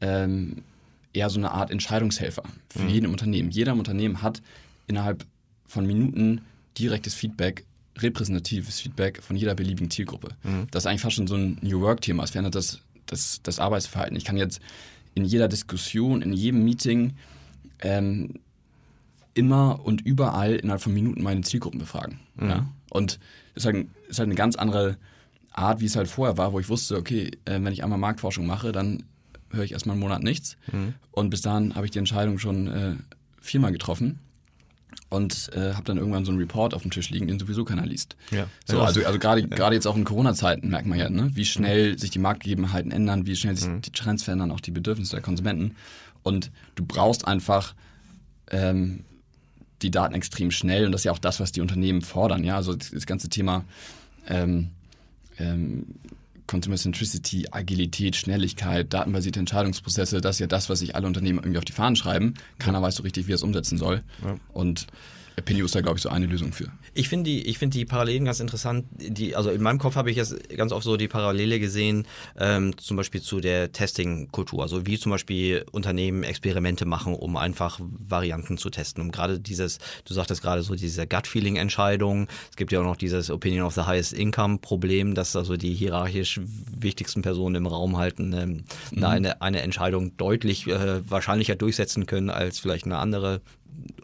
[0.00, 0.62] ähm,
[1.12, 2.88] eher so eine Art Entscheidungshelfer für mhm.
[2.88, 3.50] jeden Unternehmen.
[3.50, 4.42] Jeder Unternehmen hat
[4.86, 5.26] innerhalb
[5.66, 6.42] von Minuten
[6.78, 7.64] direktes Feedback,
[7.98, 10.30] repräsentatives Feedback von jeder beliebigen Zielgruppe.
[10.42, 10.66] Mhm.
[10.70, 12.24] Das ist eigentlich fast schon so ein New Work-Thema.
[12.24, 14.16] Es verändert das, das, das Arbeitsverhalten.
[14.16, 14.60] Ich kann jetzt
[15.14, 17.14] in jeder Diskussion, in jedem Meeting
[17.80, 18.34] ähm,
[19.34, 22.20] immer und überall innerhalb von Minuten meine Zielgruppen befragen.
[22.36, 22.48] Mhm.
[22.48, 22.66] Ja?
[22.90, 23.18] Und
[23.54, 24.96] das ist halt, ist halt eine ganz andere
[25.52, 28.46] Art, wie es halt vorher war, wo ich wusste, okay, äh, wenn ich einmal Marktforschung
[28.46, 29.04] mache, dann
[29.50, 30.56] höre ich erstmal einen Monat nichts.
[30.72, 30.94] Mhm.
[31.10, 32.94] Und bis dahin habe ich die Entscheidung schon äh,
[33.40, 34.18] viermal getroffen
[35.08, 37.84] und äh, habe dann irgendwann so einen Report auf dem Tisch liegen, den sowieso keiner
[37.84, 38.16] liest.
[38.30, 38.46] Ja.
[38.64, 39.72] So, also also gerade ja.
[39.72, 41.98] jetzt auch in Corona-Zeiten merkt man ja, ne, wie schnell mhm.
[41.98, 43.82] sich die Marktgegebenheiten ändern, wie schnell sich mhm.
[43.82, 45.76] die Trends verändern, auch die Bedürfnisse der Konsumenten.
[46.22, 47.74] Und du brauchst einfach
[48.50, 49.04] ähm,
[49.82, 52.44] die Daten extrem schnell und das ist ja auch das, was die Unternehmen fordern.
[52.44, 53.64] Ja, also das ganze Thema
[54.28, 54.68] ähm,
[55.38, 55.86] ähm,
[56.50, 61.58] Consumer Centricity, Agilität, Schnelligkeit, datenbasierte Entscheidungsprozesse, das ist ja das, was sich alle Unternehmen irgendwie
[61.58, 62.34] auf die Fahnen schreiben.
[62.58, 64.02] Keiner weiß so richtig, wie er es umsetzen soll.
[64.24, 64.34] Ja.
[64.52, 64.88] Und
[65.40, 66.66] Opinio ist da, glaube ich, so eine Lösung für.
[66.94, 68.86] Ich finde die, find die Parallelen ganz interessant.
[68.92, 72.06] Die, also in meinem Kopf habe ich jetzt ganz oft so die Parallele gesehen,
[72.38, 74.62] ähm, zum Beispiel zu der Testing-Kultur.
[74.62, 79.02] Also wie zum Beispiel Unternehmen Experimente machen, um einfach Varianten zu testen.
[79.02, 82.28] Um gerade dieses, du sagtest gerade so diese Gut-Feeling-Entscheidung.
[82.50, 86.40] Es gibt ja auch noch dieses Opinion of the Highest Income-Problem, dass also die hierarchisch
[86.44, 89.04] wichtigsten Personen im Raum halten, ähm, mhm.
[89.04, 93.40] eine, eine Entscheidung deutlich äh, wahrscheinlicher durchsetzen können als vielleicht eine andere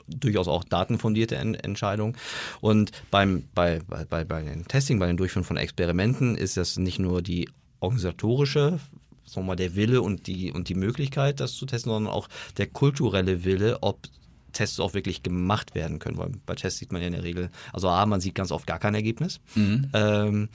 [0.06, 2.16] durchaus auch datenfundierte Entscheidung.
[2.60, 6.98] Und beim, bei, bei, bei den Testing, bei den Durchführen von Experimenten ist das nicht
[6.98, 7.48] nur die
[7.80, 8.78] organisatorische
[9.24, 12.28] sagen wir mal, der Wille und die, und die Möglichkeit, das zu testen, sondern auch
[12.58, 14.06] der kulturelle Wille, ob
[14.52, 16.16] Tests auch wirklich gemacht werden können.
[16.16, 18.66] Weil bei Tests sieht man ja in der Regel, also A, man sieht ganz oft
[18.66, 19.40] gar kein Ergebnis.
[19.54, 19.90] Mhm.
[19.92, 20.48] Ähm,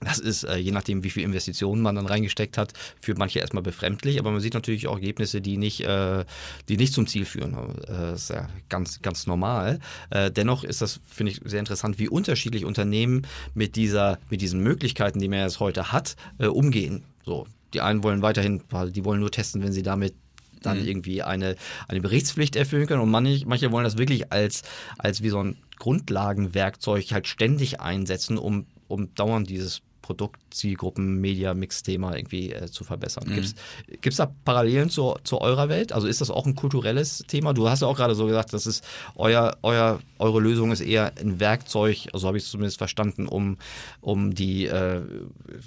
[0.00, 3.62] Das ist, äh, je nachdem, wie viel Investitionen man dann reingesteckt hat, für manche erstmal
[3.62, 6.24] befremdlich, aber man sieht natürlich auch Ergebnisse, die nicht, äh,
[6.68, 7.54] die nicht zum Ziel führen.
[7.54, 9.78] Äh, das ist ja ganz, ganz normal.
[10.08, 14.60] Äh, dennoch ist das, finde ich, sehr interessant, wie unterschiedlich Unternehmen mit dieser, mit diesen
[14.60, 17.04] Möglichkeiten, die man jetzt heute hat, äh, umgehen.
[17.24, 18.62] So, die einen wollen weiterhin,
[18.94, 20.14] die wollen nur testen, wenn sie damit
[20.62, 20.88] dann mhm.
[20.88, 21.56] irgendwie eine,
[21.88, 23.02] eine Berichtspflicht erfüllen können.
[23.02, 24.62] Und manche, manche wollen das wirklich als,
[24.98, 31.54] als wie so ein Grundlagenwerkzeug halt ständig einsetzen, um, um dauernd dieses Produkt, Zielgruppen, Media,
[31.54, 33.28] Mix-Thema irgendwie äh, zu verbessern.
[33.28, 33.44] Mhm.
[33.86, 35.92] Gibt es da Parallelen zu, zu eurer Welt?
[35.92, 37.52] Also ist das auch ein kulturelles Thema?
[37.52, 41.12] Du hast ja auch gerade so gesagt, das ist euer, euer, eure Lösung ist eher
[41.20, 43.56] ein Werkzeug, also habe ich es zumindest verstanden, um,
[44.00, 45.00] um die, äh,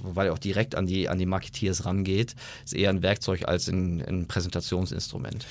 [0.01, 4.01] weil auch direkt an die, an die Marketeers rangeht, ist eher ein Werkzeug als ein,
[4.01, 5.45] ein Präsentationsinstrument.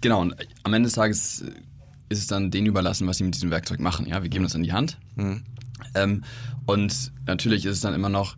[0.00, 1.44] Genau, und am Ende des Tages
[2.08, 4.06] ist es dann denen überlassen, was sie mit diesem Werkzeug machen.
[4.06, 4.96] Ja, wir geben das in die Hand.
[5.16, 5.42] Mhm.
[5.94, 6.24] Ähm,
[6.66, 8.36] und natürlich ist es dann immer noch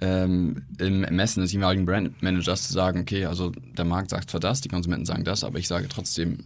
[0.00, 4.60] ähm, im Ermessen des jeweiligen Brandmanagers zu sagen, okay, also der Markt sagt zwar das,
[4.60, 6.44] die Konsumenten sagen das, aber ich sage trotzdem,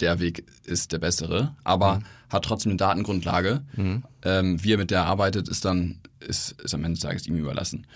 [0.00, 2.04] der Weg ist der bessere, aber mhm.
[2.30, 3.62] hat trotzdem eine Datengrundlage.
[3.76, 4.02] Mhm.
[4.24, 7.36] Ähm, wie er mit der arbeitet, ist dann, ist, ist am Ende des Tages ihm
[7.36, 7.86] überlassen.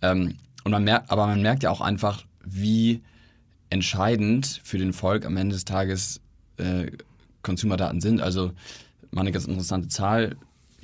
[0.00, 3.02] Ähm, und man merkt, aber man merkt ja auch einfach, wie
[3.70, 6.20] entscheidend für den Volk am Ende des Tages
[6.56, 6.90] äh,
[7.42, 8.20] Consumer-Daten sind.
[8.20, 8.52] Also
[9.10, 10.36] mal eine ganz interessante Zahl,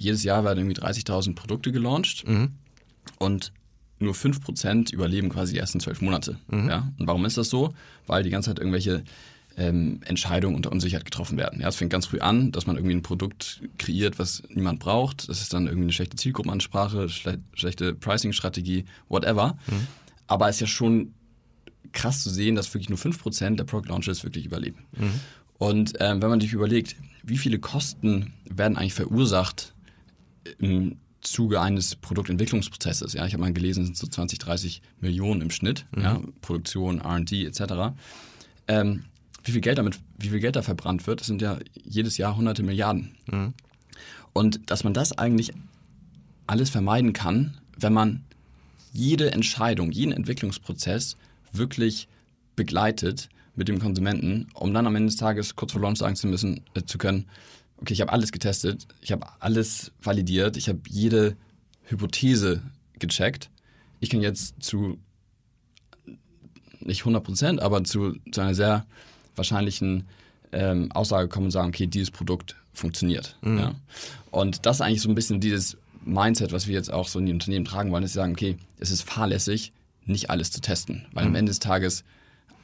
[0.04, 2.52] jedes Jahr werden irgendwie 30.000 Produkte gelauncht mhm.
[3.18, 3.52] und
[3.98, 6.38] nur 5% überleben quasi die ersten zwölf Monate.
[6.48, 6.68] Mhm.
[6.68, 6.92] Ja?
[6.98, 7.74] Und warum ist das so?
[8.06, 9.04] Weil die ganze Zeit irgendwelche
[9.56, 11.60] ähm, Entscheidungen unter Unsicherheit getroffen werden.
[11.60, 15.28] Ja, es fängt ganz früh an, dass man irgendwie ein Produkt kreiert, was niemand braucht.
[15.28, 19.56] Das ist dann irgendwie eine schlechte Zielgruppenansprache, schle schlechte Pricing-Strategie, whatever.
[19.66, 19.86] Mhm.
[20.26, 21.14] Aber es ist ja schon
[21.92, 24.84] krass zu sehen, dass wirklich nur 5% der Product Launches wirklich überleben.
[24.96, 25.20] Mhm.
[25.58, 29.73] Und ähm, wenn man sich überlegt, wie viele Kosten werden eigentlich verursacht
[30.58, 33.14] im Zuge eines Produktentwicklungsprozesses.
[33.14, 36.02] Ja, ich habe mal gelesen, sind so 20, 30 Millionen im Schnitt, mhm.
[36.02, 37.94] ja, Produktion, R&D etc.
[38.68, 39.04] Ähm,
[39.42, 42.36] wie viel Geld damit, wie viel Geld da verbrannt wird, das sind ja jedes Jahr
[42.36, 43.14] hunderte Milliarden.
[43.30, 43.54] Mhm.
[44.32, 45.52] Und dass man das eigentlich
[46.46, 48.24] alles vermeiden kann, wenn man
[48.92, 51.16] jede Entscheidung, jeden Entwicklungsprozess
[51.52, 52.08] wirklich
[52.56, 56.26] begleitet mit dem Konsumenten, um dann am Ende des Tages kurz vor Launch sagen zu
[56.26, 57.26] müssen, äh, zu können,
[57.78, 61.36] okay, ich habe alles getestet, ich habe alles validiert, ich habe jede
[61.84, 62.62] Hypothese
[62.98, 63.50] gecheckt.
[64.00, 64.98] Ich kann jetzt zu,
[66.80, 68.86] nicht 100 Prozent, aber zu, zu einer sehr
[69.36, 70.04] wahrscheinlichen
[70.52, 73.36] ähm, Aussage kommen und sagen, okay, dieses Produkt funktioniert.
[73.42, 73.58] Mhm.
[73.58, 73.74] Ja?
[74.30, 77.26] Und das ist eigentlich so ein bisschen dieses Mindset, was wir jetzt auch so in
[77.26, 79.72] die Unternehmen tragen wollen, ist zu sagen, okay, es ist fahrlässig,
[80.04, 81.30] nicht alles zu testen, weil mhm.
[81.30, 82.04] am Ende des Tages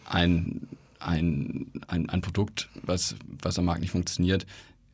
[0.05, 0.69] ein,
[0.99, 4.47] ein, ein, ein Produkt, was, was am Markt nicht funktioniert,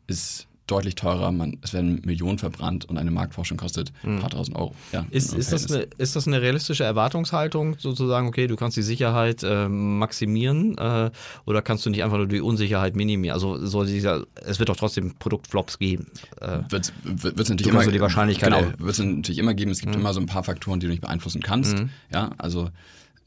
[0.07, 1.31] ist deutlich teurer.
[1.31, 4.75] Man, es werden Millionen verbrannt und eine Marktforschung kostet ein paar tausend Euro.
[4.93, 8.83] Ja, ist, ist, das eine, ist das eine realistische Erwartungshaltung, sozusagen, okay, du kannst die
[8.83, 11.11] Sicherheit äh, maximieren äh,
[11.45, 13.35] oder kannst du nicht einfach nur die Unsicherheit minimieren?
[13.35, 16.09] Also soll dieser, es wird doch trotzdem Produktflops geben.
[16.41, 18.53] Äh, wird es natürlich immer so die Wahrscheinlichkeit.
[18.53, 19.71] Genau, wird es natürlich immer geben.
[19.71, 20.01] Es gibt mhm.
[20.01, 21.79] immer so ein paar Faktoren, die du nicht beeinflussen kannst.
[21.79, 21.91] Mhm.
[22.13, 22.71] Ja, also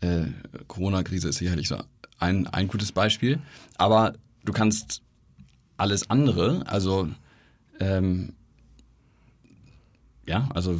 [0.01, 0.25] äh,
[0.67, 1.77] Corona-Krise ist sicherlich so
[2.19, 3.39] ein, ein gutes Beispiel.
[3.77, 4.13] Aber
[4.43, 5.01] du kannst
[5.79, 7.09] alles andere, also
[7.79, 8.33] ähm,
[10.27, 10.79] ja, also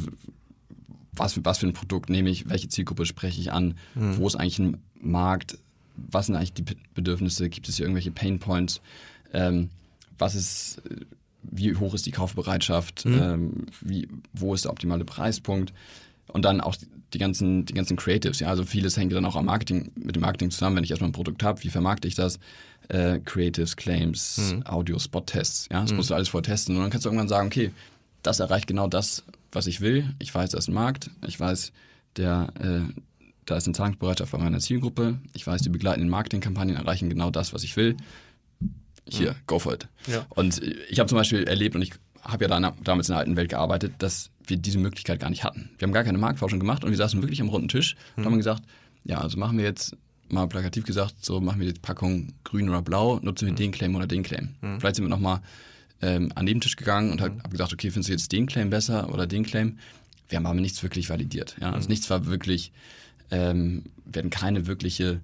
[1.12, 4.16] was für, was für ein Produkt nehme ich, welche Zielgruppe spreche ich an, mhm.
[4.16, 5.58] wo ist eigentlich ein Markt,
[5.96, 8.80] was sind eigentlich die Bedürfnisse, gibt es hier irgendwelche Pain Points,
[9.32, 9.70] ähm,
[10.18, 10.82] was ist,
[11.42, 13.20] wie hoch ist die Kaufbereitschaft, mhm.
[13.20, 15.72] ähm, wie, wo ist der optimale Preispunkt
[16.32, 16.76] und dann auch
[17.12, 20.22] die ganzen, die ganzen Creatives, ja, also vieles hängt dann auch am Marketing, mit dem
[20.22, 22.38] Marketing zusammen, wenn ich erstmal ein Produkt habe, wie vermarkte ich das,
[22.88, 24.66] äh, Creatives, Claims, mhm.
[24.66, 25.68] Audio, Spot-Tests.
[25.70, 25.96] Ja, das mhm.
[25.96, 26.76] musst du alles vortesten.
[26.76, 27.72] Und dann kannst du irgendwann sagen, okay,
[28.22, 30.14] das erreicht genau das, was ich will.
[30.18, 31.10] Ich weiß, da ist ein Markt.
[31.26, 31.72] Ich weiß,
[32.16, 32.92] der, äh,
[33.46, 35.18] da ist eine Zahlungsbereitschaft bei meiner Zielgruppe.
[35.32, 37.96] Ich weiß, die begleitenden Marketingkampagnen erreichen genau das, was ich will.
[39.08, 39.36] Hier, mhm.
[39.46, 39.88] go for it.
[40.06, 40.26] Ja.
[40.30, 43.36] Und ich habe zum Beispiel erlebt, und ich habe ja da, damals in der alten
[43.36, 45.70] Welt gearbeitet, dass wir diese Möglichkeit gar nicht hatten.
[45.78, 48.34] Wir haben gar keine Marktforschung gemacht und wir saßen wirklich am runden Tisch und haben
[48.34, 48.38] mhm.
[48.38, 48.62] gesagt,
[49.04, 49.96] ja, also machen wir jetzt
[50.28, 53.56] mal plakativ gesagt, so machen wir die Packung grün oder blau, nutzen wir mhm.
[53.56, 54.50] den Claim oder den Claim.
[54.60, 54.80] Mhm.
[54.80, 55.40] Vielleicht sind wir nochmal
[56.02, 57.42] ähm, an den Tisch gegangen und mhm.
[57.42, 59.78] haben gesagt, okay, findest du jetzt den Claim besser oder den Claim?
[60.28, 61.56] Wir haben aber nichts wirklich validiert.
[61.60, 61.72] Ja?
[61.72, 61.92] Also mhm.
[61.92, 62.72] nichts war wirklich,
[63.30, 65.20] ähm, wir hatten keine wirkliche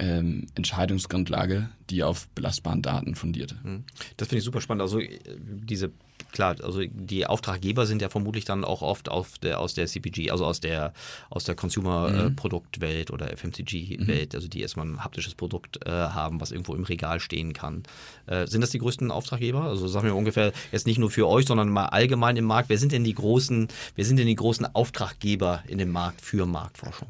[0.00, 3.54] ähm, Entscheidungsgrundlage, die auf belastbaren Daten fundiert.
[3.62, 3.84] Mhm.
[4.16, 4.82] Das finde ich super spannend.
[4.82, 5.92] Also äh, diese
[6.32, 10.30] klar, also die Auftraggeber sind ja vermutlich dann auch oft auf der, aus der CPG,
[10.30, 10.92] also aus der,
[11.28, 13.14] aus der Consumer-Produktwelt mhm.
[13.14, 14.36] oder FMCG-Welt, mhm.
[14.36, 17.82] also die erstmal ein haptisches Produkt äh, haben, was irgendwo im Regal stehen kann.
[18.26, 19.64] Äh, sind das die größten Auftraggeber?
[19.64, 22.68] Also sagen wir ungefähr jetzt nicht nur für euch, sondern mal allgemein im Markt.
[22.68, 26.46] Wer sind denn die großen, wer sind denn die großen Auftraggeber in dem Markt für
[26.46, 27.08] Marktforschung?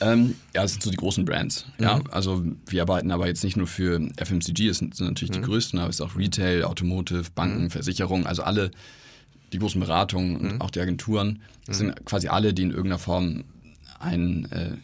[0.00, 1.66] Ähm, ja, das sind so die großen Brands.
[1.78, 1.84] Mhm.
[1.84, 5.42] Ja, also wir arbeiten aber jetzt nicht nur für FMCG, das sind, natürlich mhm.
[5.42, 7.70] die größten, aber es ist auch Retail, Automotive, Banken, mhm.
[7.70, 8.70] Versicherungen, also alle
[9.52, 10.60] die großen Beratungen und mhm.
[10.60, 12.04] auch die Agenturen, das sind mhm.
[12.04, 13.44] quasi alle, die in irgendeiner Form
[13.98, 14.76] einen äh,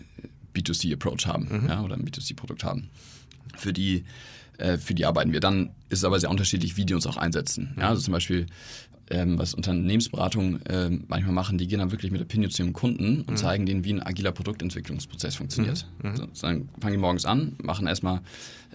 [0.55, 1.69] B2C-Approach haben mhm.
[1.69, 2.91] ja, oder ein B2C-Produkt haben.
[3.57, 4.05] Für die,
[4.59, 5.41] äh, für die arbeiten wir.
[5.41, 7.75] Dann ist es aber sehr unterschiedlich, wie die uns auch einsetzen.
[7.79, 8.47] Ja, also zum Beispiel
[9.11, 12.73] ähm, was Unternehmensberatungen ähm, manchmal machen, die gehen dann wirklich mit der Opinion zu ihrem
[12.73, 13.37] Kunden und mhm.
[13.37, 15.87] zeigen denen, wie ein agiler Produktentwicklungsprozess funktioniert.
[16.03, 16.17] Mhm.
[16.17, 18.21] So, dann fangen die morgens an, machen erstmal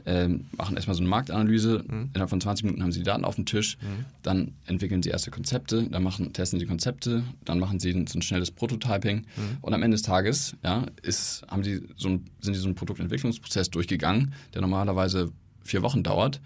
[0.06, 1.84] ähm, machen erstmal so eine Marktanalyse.
[1.88, 2.10] Mhm.
[2.14, 3.78] Innerhalb von 20 Minuten haben sie die Daten auf dem Tisch.
[3.82, 4.06] Mhm.
[4.24, 8.22] Dann entwickeln sie erste Konzepte, dann machen, testen sie Konzepte, dann machen sie so ein
[8.22, 9.18] schnelles Prototyping.
[9.18, 9.58] Mhm.
[9.62, 12.76] Und am Ende des Tages ja, ist, haben die so ein, sind sie so einen
[12.76, 15.32] Produktentwicklungsprozess durchgegangen, der normalerweise
[15.64, 16.42] vier Wochen dauert.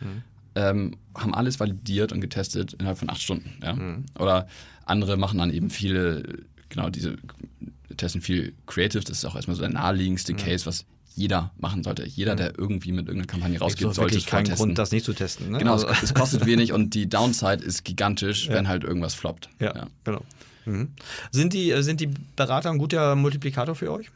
[0.56, 3.58] Ähm, haben alles validiert und getestet innerhalb von acht Stunden.
[3.62, 3.74] Ja?
[3.74, 4.06] Mhm.
[4.18, 4.48] Oder
[4.86, 6.24] andere machen dann eben viele,
[6.70, 7.18] genau, diese
[7.98, 10.38] testen viel Creative, das ist auch erstmal so der naheliegendste mhm.
[10.38, 10.86] Case, was
[11.16, 12.06] jeder machen sollte.
[12.06, 12.38] Jeder, mhm.
[12.38, 15.52] der irgendwie mit irgendeiner Kampagne rausgeht, sollte es keinen Grund, das nicht zu testen.
[15.52, 15.60] Ne?
[15.60, 15.88] Genau, also.
[15.88, 18.54] es, kostet wenig und die Downside ist gigantisch, ja.
[18.54, 19.50] wenn halt irgendwas floppt.
[19.60, 19.88] Ja, ja.
[20.04, 20.22] genau.
[20.66, 20.90] Mhm.
[21.32, 24.10] Sind, die, äh, sind die Berater ein guter Multiplikator für euch?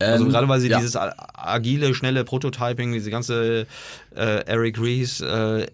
[0.00, 0.78] Also ähm, gerade weil sie ja.
[0.78, 3.66] dieses agile, schnelle Prototyping, diese ganze
[4.14, 5.66] äh, Eric Ries äh, äh,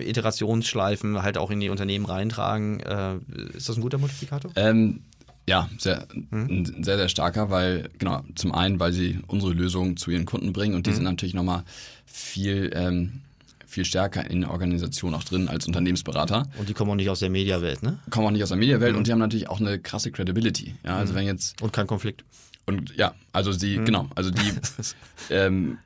[0.00, 2.80] Iterationsschleifen halt auch in die Unternehmen reintragen.
[2.80, 3.16] Äh,
[3.56, 4.50] ist das ein guter Multiplikator?
[4.56, 5.00] Ähm,
[5.48, 6.46] ja, sehr, hm?
[6.48, 10.52] ein sehr, sehr starker, weil, genau, zum einen, weil sie unsere Lösungen zu ihren Kunden
[10.52, 10.96] bringen und die hm.
[10.96, 11.64] sind natürlich nochmal
[12.06, 13.22] viel, ähm,
[13.66, 16.48] viel stärker in der Organisation auch drin als Unternehmensberater.
[16.58, 17.98] Und die kommen auch nicht aus der Mediawelt, ne?
[18.10, 18.98] Kommen auch nicht aus der Mediawelt hm.
[18.98, 20.74] und die haben natürlich auch eine krasse Credibility.
[20.84, 21.20] Ja, also hm.
[21.20, 21.60] wenn jetzt.
[21.62, 22.24] Und kein Konflikt.
[22.66, 23.84] Und ja, also sie, mhm.
[23.84, 24.52] genau, also die
[25.30, 25.78] ähm,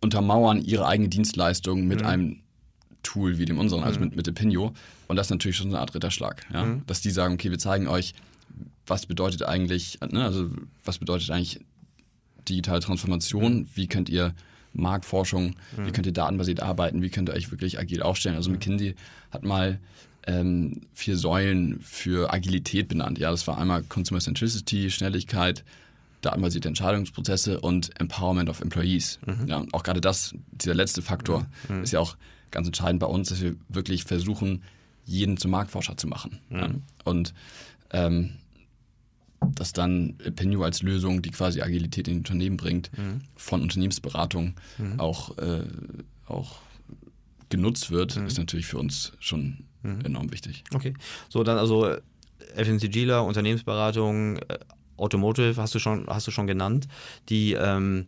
[0.00, 2.06] untermauern ihre eigene Dienstleistung mit mhm.
[2.06, 2.40] einem
[3.02, 4.06] Tool wie dem unseren, also mhm.
[4.06, 4.74] mit, mit Epinio.
[5.06, 6.64] Und das ist natürlich schon eine Art Ritterschlag, ja?
[6.64, 6.82] Mhm.
[6.86, 8.14] dass die sagen, okay, wir zeigen euch,
[8.86, 10.50] was bedeutet eigentlich, ne, also
[10.84, 11.60] was bedeutet eigentlich
[12.48, 13.68] digitale Transformation, mhm.
[13.74, 14.34] wie könnt ihr
[14.74, 15.92] Marktforschung, wie mhm.
[15.92, 18.36] könnt ihr datenbasiert arbeiten, wie könnt ihr euch wirklich agil aufstellen.
[18.36, 18.96] Also McKinsey
[19.30, 19.78] hat mal
[20.26, 23.18] ähm, vier Säulen für Agilität benannt.
[23.18, 25.64] Ja, das war einmal Consumer Centricity, Schnelligkeit,
[26.24, 29.18] datenbasierte Entscheidungsprozesse und Empowerment of Employees.
[29.26, 29.46] Mhm.
[29.46, 31.82] Ja, auch gerade das, dieser letzte Faktor, mhm.
[31.82, 32.16] ist ja auch
[32.50, 34.62] ganz entscheidend bei uns, dass wir wirklich versuchen,
[35.04, 36.38] jeden zum Marktforscher zu machen.
[36.48, 36.58] Mhm.
[36.58, 36.70] Ja.
[37.04, 37.34] Und
[37.90, 38.30] ähm,
[39.54, 43.20] dass dann Penio als Lösung, die quasi Agilität in die Unternehmen bringt, mhm.
[43.36, 44.98] von Unternehmensberatung mhm.
[44.98, 45.64] auch, äh,
[46.26, 46.60] auch
[47.50, 48.26] genutzt wird, mhm.
[48.26, 50.64] ist natürlich für uns schon enorm wichtig.
[50.72, 50.94] Okay.
[51.28, 51.94] So, dann also
[52.56, 54.58] FNCGler, Unternehmensberatung, äh,
[54.96, 56.88] Automotive hast du schon, hast du schon genannt.
[57.28, 58.06] Die, ähm,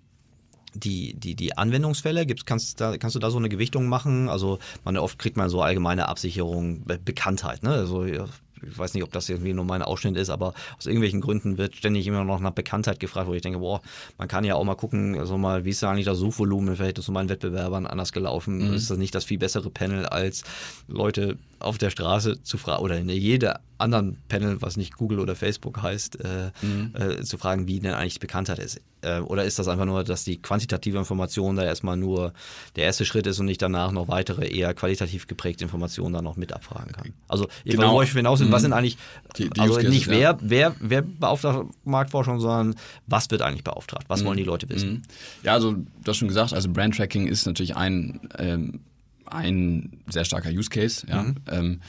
[0.75, 4.29] die, die, die Anwendungsfälle, gibt's, kannst, da, kannst du da so eine Gewichtung machen?
[4.29, 7.71] Also man oft kriegt man so allgemeine Absicherung, Bekanntheit, ne?
[7.71, 11.59] Also ich weiß nicht, ob das irgendwie nur mein Ausschnitt ist, aber aus irgendwelchen Gründen
[11.59, 13.81] wird ständig immer noch nach Bekanntheit gefragt, wo ich denke, boah,
[14.19, 16.77] man kann ja auch mal gucken, also mal, wie ist da eigentlich das Suchvolumen im
[16.77, 18.69] Verhältnis zu meinen Wettbewerbern anders gelaufen?
[18.69, 18.75] Mhm.
[18.75, 20.45] Ist das nicht das viel bessere Panel als
[20.89, 25.37] Leute auf der Straße zu fragen oder in jeder anderen Panel, was nicht Google oder
[25.37, 26.93] Facebook heißt, äh, mhm.
[26.95, 28.81] äh, zu fragen, wie denn eigentlich die Bekanntheit ist.
[29.03, 32.33] Äh, oder ist das einfach nur, dass die quantitative Information da erstmal nur
[32.77, 36.37] der erste Schritt ist und ich danach noch weitere eher qualitativ geprägte Informationen dann noch
[36.37, 37.13] mit abfragen kann?
[37.29, 37.95] Also, genau.
[37.95, 38.53] wo ich hinaus will, mhm.
[38.53, 38.97] was sind eigentlich,
[39.37, 40.39] die, die also nicht wer, ja.
[40.41, 42.75] wer, wer beauftragt Marktforschung, sondern
[43.07, 44.05] was wird eigentlich beauftragt?
[44.09, 44.27] Was mhm.
[44.27, 44.91] wollen die Leute wissen?
[44.91, 45.03] Mhm.
[45.43, 48.81] Ja, also du hast schon gesagt, also Brand-Tracking ist natürlich ein ähm,
[49.27, 51.23] ein sehr starker Use Case, ja.
[51.23, 51.35] Mhm.
[51.49, 51.81] Ähm,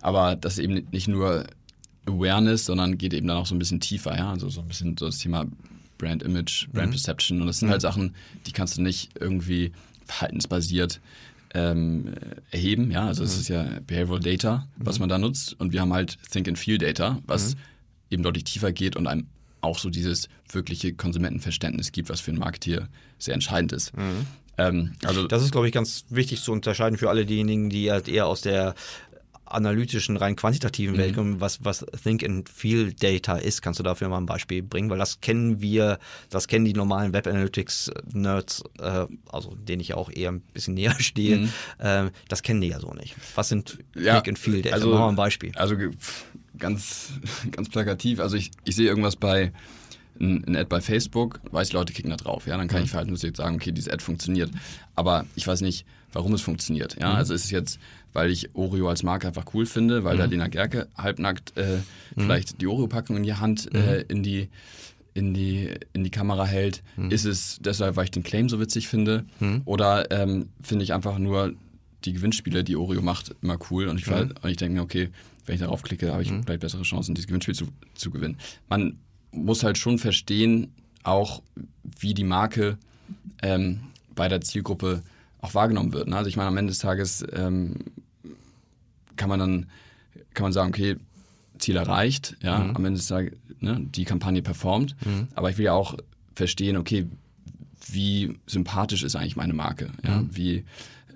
[0.00, 1.46] aber das ist eben nicht nur
[2.06, 4.30] Awareness, sondern geht eben dann auch so ein bisschen tiefer, ja.
[4.30, 5.46] Also so ein bisschen so das Thema
[5.98, 6.92] Brand Image, Brand mhm.
[6.92, 7.40] Perception.
[7.40, 7.72] Und das sind mhm.
[7.72, 8.14] halt Sachen,
[8.46, 9.72] die kannst du nicht irgendwie
[10.06, 11.00] verhaltensbasiert
[11.52, 12.14] ähm,
[12.50, 13.06] erheben, ja.
[13.06, 13.40] Also es mhm.
[13.40, 15.02] ist ja Behavioral Data, was mhm.
[15.02, 15.58] man da nutzt.
[15.58, 17.60] Und wir haben halt Think and Feel Data, was mhm.
[18.10, 19.26] eben deutlich tiefer geht und einem
[19.60, 23.94] auch so dieses wirkliche Konsumentenverständnis gibt, was für einen Markt hier sehr entscheidend ist.
[23.96, 24.26] Mhm.
[24.60, 28.08] Ähm, also das ist, glaube ich, ganz wichtig zu unterscheiden für alle diejenigen, die halt
[28.08, 28.74] eher aus der
[29.46, 31.40] analytischen, rein quantitativen Welt kommen, mhm.
[31.40, 33.62] was, was Think and Feel Data ist.
[33.62, 34.90] Kannst du dafür mal ein Beispiel bringen?
[34.90, 35.98] Weil das kennen wir,
[36.30, 40.74] das kennen die normalen Web Analytics Nerds, äh, also denen ich auch eher ein bisschen
[40.74, 41.52] näher stehe, mhm.
[41.78, 43.16] äh, das kennen die ja so nicht.
[43.34, 44.76] Was sind ja, Think and Feel Data?
[44.76, 45.52] Also, mal ein Beispiel.
[45.56, 45.74] Also
[46.56, 47.12] ganz,
[47.50, 48.20] ganz plakativ.
[48.20, 49.52] Also ich, ich sehe irgendwas bei
[50.18, 52.84] ein, Ad bei Facebook, weiß die Leute klicken da drauf, ja, dann kann Mhm.
[52.84, 54.50] ich verhaltensmäßig sagen, okay, diese Ad funktioniert.
[54.96, 56.96] Aber ich weiß nicht, warum es funktioniert.
[56.96, 57.02] Mhm.
[57.02, 57.78] Ja, also ist es jetzt,
[58.12, 60.32] weil ich Oreo als Marke einfach cool finde, weil da Mhm.
[60.32, 61.78] Lena Gerke halbnackt äh,
[62.16, 63.78] vielleicht die Oreo-Packung in die Hand Mhm.
[63.80, 64.48] äh, in die
[65.12, 66.84] in die, in die Kamera hält.
[66.96, 67.10] Mhm.
[67.10, 69.24] Ist es deshalb, weil ich den Claim so witzig finde?
[69.64, 71.52] Oder ähm, finde ich einfach nur
[72.04, 74.14] die Gewinnspiele, die Oreo macht, immer cool und ich, Mhm.
[74.14, 74.34] mhm.
[74.40, 75.08] und ich denke mir, okay,
[75.46, 78.36] wenn ich darauf klicke, habe ich vielleicht bessere Chancen, dieses Gewinnspiel zu, zu gewinnen.
[78.68, 78.98] Man
[79.32, 80.72] muss halt schon verstehen,
[81.02, 81.42] auch
[81.98, 82.78] wie die Marke
[83.42, 83.80] ähm,
[84.14, 85.02] bei der Zielgruppe
[85.40, 86.08] auch wahrgenommen wird.
[86.08, 86.16] Ne?
[86.16, 87.76] Also ich meine, am Ende des Tages ähm,
[89.16, 89.66] kann man dann
[90.34, 90.96] kann man sagen, okay,
[91.58, 94.96] Ziel erreicht, ja, am Ende des Tages, ne, die Kampagne performt,
[95.34, 95.96] aber ich will ja auch
[96.34, 97.06] verstehen, okay,
[97.90, 100.64] wie sympathisch ist eigentlich meine Marke, ja, wie,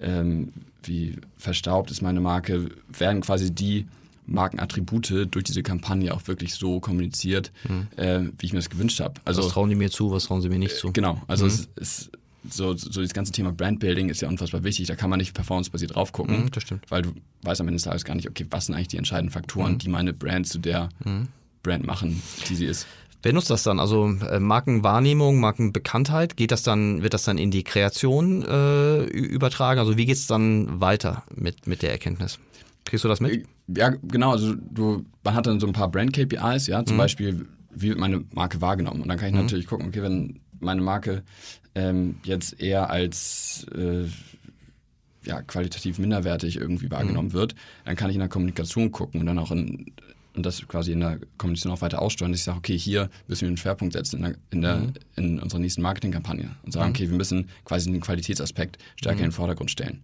[0.01, 0.53] ähm,
[0.83, 3.87] wie verstaubt ist meine Marke, werden quasi die
[4.27, 7.53] Markenattribute durch diese Kampagne auch wirklich so kommuniziert,
[7.97, 9.15] äh, wie ich mir das gewünscht habe.
[9.25, 10.93] Also was trauen die mir zu, was trauen sie mir nicht zu?
[10.93, 12.11] Genau, also es ist
[12.51, 14.87] so, so das ganze Thema Brandbuilding ist ja unfassbar wichtig.
[14.87, 16.85] Da kann man nicht performancebasiert drauf gucken, Mhm, das stimmt.
[16.91, 17.13] weil du
[17.43, 19.89] weißt am Ende des Tages gar nicht, okay, was sind eigentlich die entscheidenden Faktoren, die
[19.89, 20.89] meine Brand zu der
[21.63, 22.87] Brand machen, die sie ist.
[23.23, 23.81] Wer nutzt das dann?
[23.81, 29.81] Also äh, Markenwahrnehmung, Markenbekanntheit, geht das dann, wird das dann in die Kreation äh, übertragen?
[29.81, 32.39] Also wie geht es dann weiter mit, mit der Erkenntnis?
[32.85, 33.47] Kriegst du das mit?
[33.69, 37.89] Ja, genau, also du, man hat dann so ein paar Brand-KPIs, ja, zum Beispiel, wie
[37.89, 39.01] wird meine Marke wahrgenommen?
[39.03, 41.23] Und dann kann ich natürlich gucken, okay, wenn meine Marke
[41.75, 44.07] ähm, jetzt eher als äh,
[45.27, 47.55] ja, qualitativ minderwertig irgendwie wahrgenommen wird,
[47.85, 49.93] dann kann ich in der Kommunikation gucken und dann auch in,
[50.37, 53.43] und das quasi in der Kommunikation auch weiter aussteuern, dass ich sage, okay, hier müssen
[53.43, 57.09] wir einen Schwerpunkt setzen in, der, in, der, in unserer nächsten Marketingkampagne und sagen, okay,
[57.09, 60.03] wir müssen quasi den Qualitätsaspekt stärker in den Vordergrund stellen.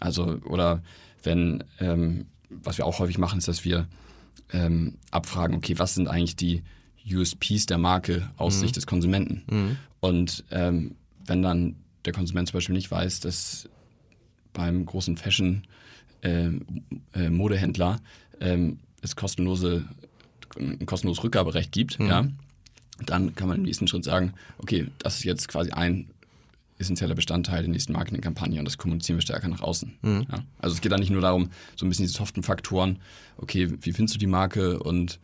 [0.00, 0.82] Also, oder
[1.22, 2.26] wenn, ähm,
[2.62, 3.86] was wir auch häufig machen, ist, dass wir
[4.52, 6.62] ähm, abfragen, okay, was sind eigentlich die
[7.10, 9.42] USPs der Marke aus Sicht des Konsumenten?
[10.00, 10.94] Und ähm,
[11.26, 13.68] wenn dann der Konsument zum Beispiel nicht weiß, dass
[14.52, 15.62] beim großen Fashion
[16.22, 16.50] äh,
[17.14, 18.00] äh, Modehändler
[18.40, 19.84] ähm, es kostenlose
[20.58, 22.26] ein kostenloses Rückgaberecht gibt, ja,
[23.06, 26.10] dann kann man im nächsten Schritt sagen, okay, das ist jetzt quasi ein
[26.82, 29.92] essentieller Bestandteil der nächsten Marketingkampagne und das kommunizieren wir stärker nach außen.
[30.02, 30.44] Ja.
[30.58, 32.98] Also es geht da nicht nur darum, so ein bisschen diese soften Faktoren,
[33.38, 35.18] okay, wie findest du die Marke und,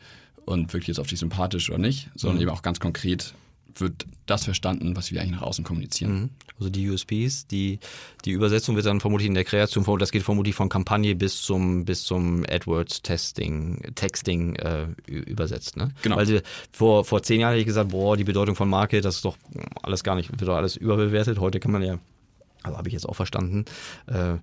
[0.46, 3.34] und wirklich jetzt auf dich sympathisch oder nicht, sondern eben auch ganz konkret
[3.80, 6.30] wird das verstanden, was wir eigentlich nach außen kommunizieren.
[6.58, 7.78] Also die USPs, die,
[8.24, 11.84] die Übersetzung wird dann vermutlich in der Kreation, das geht vermutlich von Kampagne bis zum,
[11.84, 15.76] bis zum AdWords-Testing, Texting äh, übersetzt.
[15.76, 15.92] Ne?
[16.02, 16.16] Genau.
[16.16, 19.24] Weil vor, vor zehn Jahren hätte ich gesagt, boah, die Bedeutung von Marke, das ist
[19.24, 19.36] doch
[19.82, 21.38] alles gar nicht, wird doch alles überbewertet.
[21.38, 21.98] Heute kann man ja
[22.62, 23.64] also habe ich jetzt auch verstanden.
[24.06, 24.38] Äh, äh,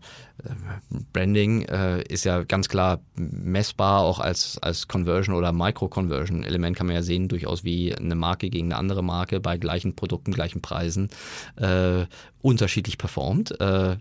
[1.14, 6.96] Branding äh, ist ja ganz klar messbar, auch als, als Conversion oder Micro-Conversion-Element kann man
[6.96, 11.10] ja sehen, durchaus wie eine Marke gegen eine andere Marke bei gleichen Produkten, gleichen Preisen
[11.58, 12.06] äh,
[12.42, 13.60] unterschiedlich performt.
[13.60, 13.98] Äh,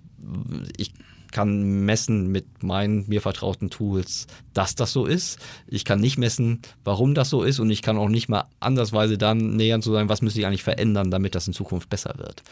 [0.76, 0.92] ich
[1.34, 5.38] kann messen mit meinen mir vertrauten Tools, dass das so ist.
[5.66, 9.18] Ich kann nicht messen, warum das so ist und ich kann auch nicht mal andersweise
[9.18, 12.42] dann nähern zu sagen, was müsste ich eigentlich verändern, damit das in Zukunft besser wird.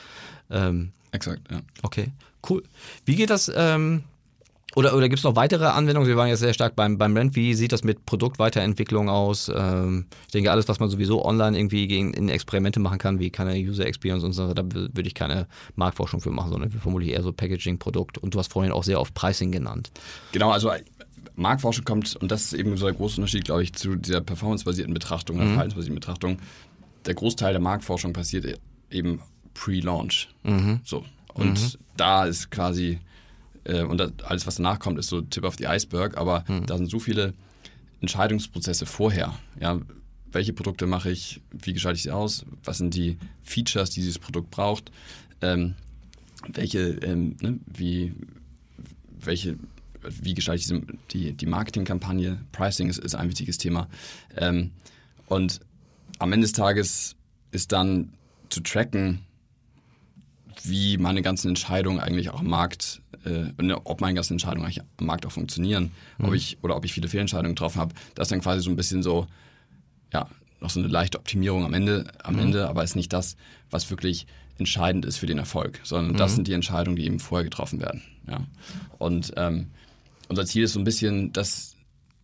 [0.50, 1.60] Ähm, Exakt, ja.
[1.82, 2.08] Okay,
[2.50, 2.62] cool.
[3.04, 3.50] Wie geht das?
[3.54, 4.02] Ähm,
[4.74, 6.08] oder oder gibt es noch weitere Anwendungen?
[6.08, 7.36] Wir waren jetzt sehr stark beim, beim Brand.
[7.36, 9.50] Wie sieht das mit Produktweiterentwicklung aus?
[9.54, 13.30] Ähm, ich denke, alles, was man sowieso online irgendwie gegen, in Experimente machen kann, wie
[13.30, 15.46] keine User Experience und so, da würde ich keine
[15.76, 18.18] Marktforschung für machen, sondern vermutlich eher so Packaging, Produkt.
[18.18, 19.90] Und du hast vorhin auch sehr oft Pricing genannt.
[20.32, 20.70] Genau, also
[21.36, 24.92] Marktforschung kommt, und das ist eben so der große Unterschied, glaube ich, zu dieser performancebasierten
[24.92, 26.38] Betrachtung oder verhaltensbasierten Betrachtung.
[27.06, 28.56] Der Großteil der Marktforschung passiert e-
[28.90, 29.20] eben
[29.54, 30.28] pre-launch.
[30.84, 31.04] So.
[31.34, 32.98] Und da ist quasi,
[33.64, 36.76] äh, und das, alles, was danach kommt, ist so Tip of the Iceberg, aber da
[36.76, 37.34] sind so viele
[38.00, 39.34] Entscheidungsprozesse vorher.
[39.60, 39.80] Ja,
[40.32, 44.18] welche Produkte mache ich, wie gestalte ich sie aus, was sind die Features, die dieses
[44.18, 44.90] Produkt braucht,
[45.40, 45.74] ähm,
[46.52, 48.14] welche, ähm, ne, wie,
[49.20, 49.56] welche,
[50.02, 53.88] wie gestalte ich diese, die, die Marketingkampagne, Pricing ist, ist ein wichtiges Thema.
[54.36, 54.72] Ähm,
[55.26, 55.60] und
[56.18, 57.16] am Ende des Tages
[57.50, 58.14] ist dann
[58.48, 59.20] zu tracken,
[60.64, 64.82] wie meine ganzen Entscheidungen eigentlich auch am Markt, äh, ne, ob meine ganzen Entscheidungen eigentlich
[64.98, 68.32] am Markt auch funktionieren, ob ich oder ob ich viele Fehlentscheidungen getroffen habe, das ist
[68.32, 69.26] dann quasi so ein bisschen so,
[70.12, 70.28] ja,
[70.60, 73.36] noch so eine leichte Optimierung am Ende, am Ende, aber ist nicht das,
[73.70, 74.26] was wirklich
[74.58, 78.02] entscheidend ist für den Erfolg, sondern das sind die Entscheidungen, die eben vorher getroffen werden.
[78.28, 78.46] Ja.
[78.98, 79.68] Und ähm,
[80.28, 81.74] unser Ziel ist so ein bisschen, dass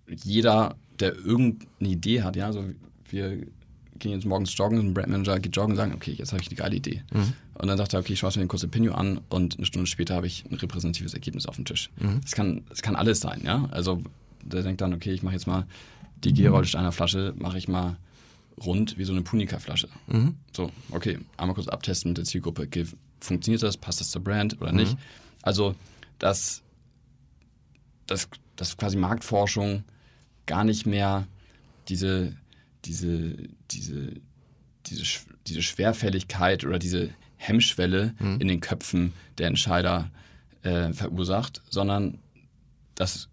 [0.07, 2.65] jeder, der irgendeine Idee hat, ja, so
[3.11, 3.47] wir
[3.99, 6.57] gehen jetzt morgens joggen, ein Brandmanager geht joggen und sagen, okay, jetzt habe ich eine
[6.57, 7.03] geile Idee.
[7.55, 9.87] Und dann sagt er, okay, ich schaue mir den kurzen Opinion an und eine Stunde
[9.87, 11.91] später habe ich ein repräsentatives Ergebnis auf dem Tisch.
[12.23, 13.69] Das, kann, das kann alles sein, ja.
[13.71, 14.03] Also
[14.43, 15.67] der denkt dann, okay, ich mache jetzt mal
[16.25, 17.97] die Gerold Steiner Flasche, mache ich mal
[18.65, 19.89] rund wie so eine Punika-Flasche.
[20.57, 22.63] So, okay, einmal kurz abtesten mit der Zielgruppe.
[22.63, 22.87] Okay,
[23.21, 23.77] funktioniert das?
[23.77, 24.97] Passt das zur Brand oder nicht?
[25.43, 25.75] Also,
[26.19, 26.63] dass,
[28.07, 29.85] dass, dass quasi Marktforschung
[30.47, 31.27] gar nicht mehr
[31.89, 32.35] diese,
[32.89, 33.37] diese,
[33.71, 34.15] diese,
[34.87, 35.05] diese,
[35.47, 40.11] diese Schwerfälligkeit oder diese Hemmschwelle in den Köpfen der Entscheider
[40.63, 42.19] äh, verursacht, sondern
[42.95, 43.29] dass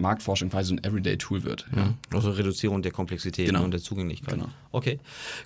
[0.00, 1.66] Marktforschung quasi so ein Everyday-Tool wird.
[1.74, 1.94] Ja.
[2.12, 3.64] Also Reduzierung der Komplexität Genau.
[3.64, 4.34] und der Zugänglichkeit.
[4.34, 4.48] Genau.
[4.72, 4.98] Okay,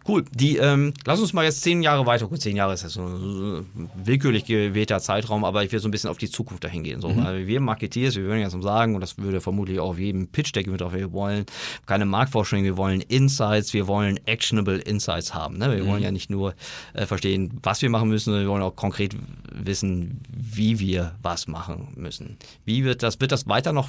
[0.07, 0.24] cool.
[0.32, 2.26] Die, ähm, lass uns mal jetzt zehn Jahre weiter.
[2.28, 5.90] Gut, zehn Jahre ist ja so ein willkürlich gewählter Zeitraum, aber ich will so ein
[5.90, 7.00] bisschen auf die Zukunft dahin gehen.
[7.00, 10.28] So, weil wir Marketeers, wir würden jetzt sagen, und das würde vermutlich auch auf jedem
[10.28, 11.46] Pitch-Deck mit wir wollen
[11.86, 15.59] keine Marktforschung, wir wollen Insights, wir wollen actionable Insights haben.
[15.59, 15.74] Ne?
[15.76, 16.55] Wir wollen ja nicht nur
[16.92, 19.16] äh, verstehen, was wir machen müssen, sondern wir wollen auch konkret
[19.52, 22.36] wissen, wie wir was machen müssen.
[22.64, 23.88] Wie wird das, wird das weiter noch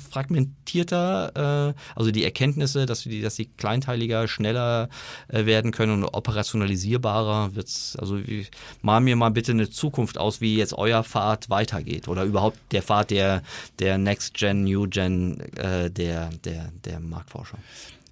[0.65, 4.89] fragmentierter, äh, also die Erkenntnisse, dass die, dass die kleinteiliger, schneller
[5.27, 8.45] äh, werden können und operationalisierbarer wird's, also wie,
[8.81, 12.81] mal mir mal bitte eine Zukunft aus, wie jetzt euer Pfad weitergeht oder überhaupt der
[12.81, 13.43] Pfad der,
[13.79, 17.59] der Next Gen, New Gen, äh, der, der, der Marktforschung.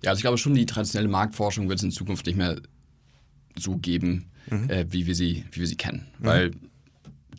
[0.04, 2.58] Ja, also ich glaube schon, die traditionelle Marktforschung wird es in Zukunft nicht mehr
[3.56, 6.08] so geben, äh, wie, wir sie, wie wir sie kennen.
[6.20, 6.52] Weil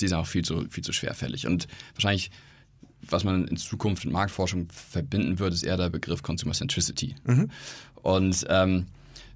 [0.00, 1.46] die ist auch viel zu, viel zu schwerfällig.
[1.46, 2.30] Und wahrscheinlich,
[3.10, 7.14] was man in Zukunft mit Marktforschung verbinden wird, ist eher der Begriff Consumer Centricity.
[8.02, 8.86] Und ähm,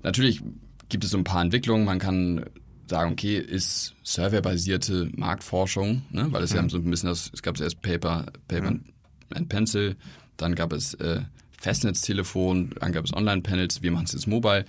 [0.02, 0.42] natürlich
[0.88, 1.84] gibt es so ein paar Entwicklungen.
[1.84, 2.44] Man kann
[2.88, 6.28] sagen, okay, ist surveybasierte Marktforschung, ne?
[6.30, 8.76] weil es ja so ein bisschen das, es gab zuerst Paper, Paper
[9.34, 9.96] and Pencil,
[10.36, 11.20] dann gab es äh,
[11.58, 14.64] Festnetztelefon, dann gab es Online-Panels, wir machen es jetzt mobile.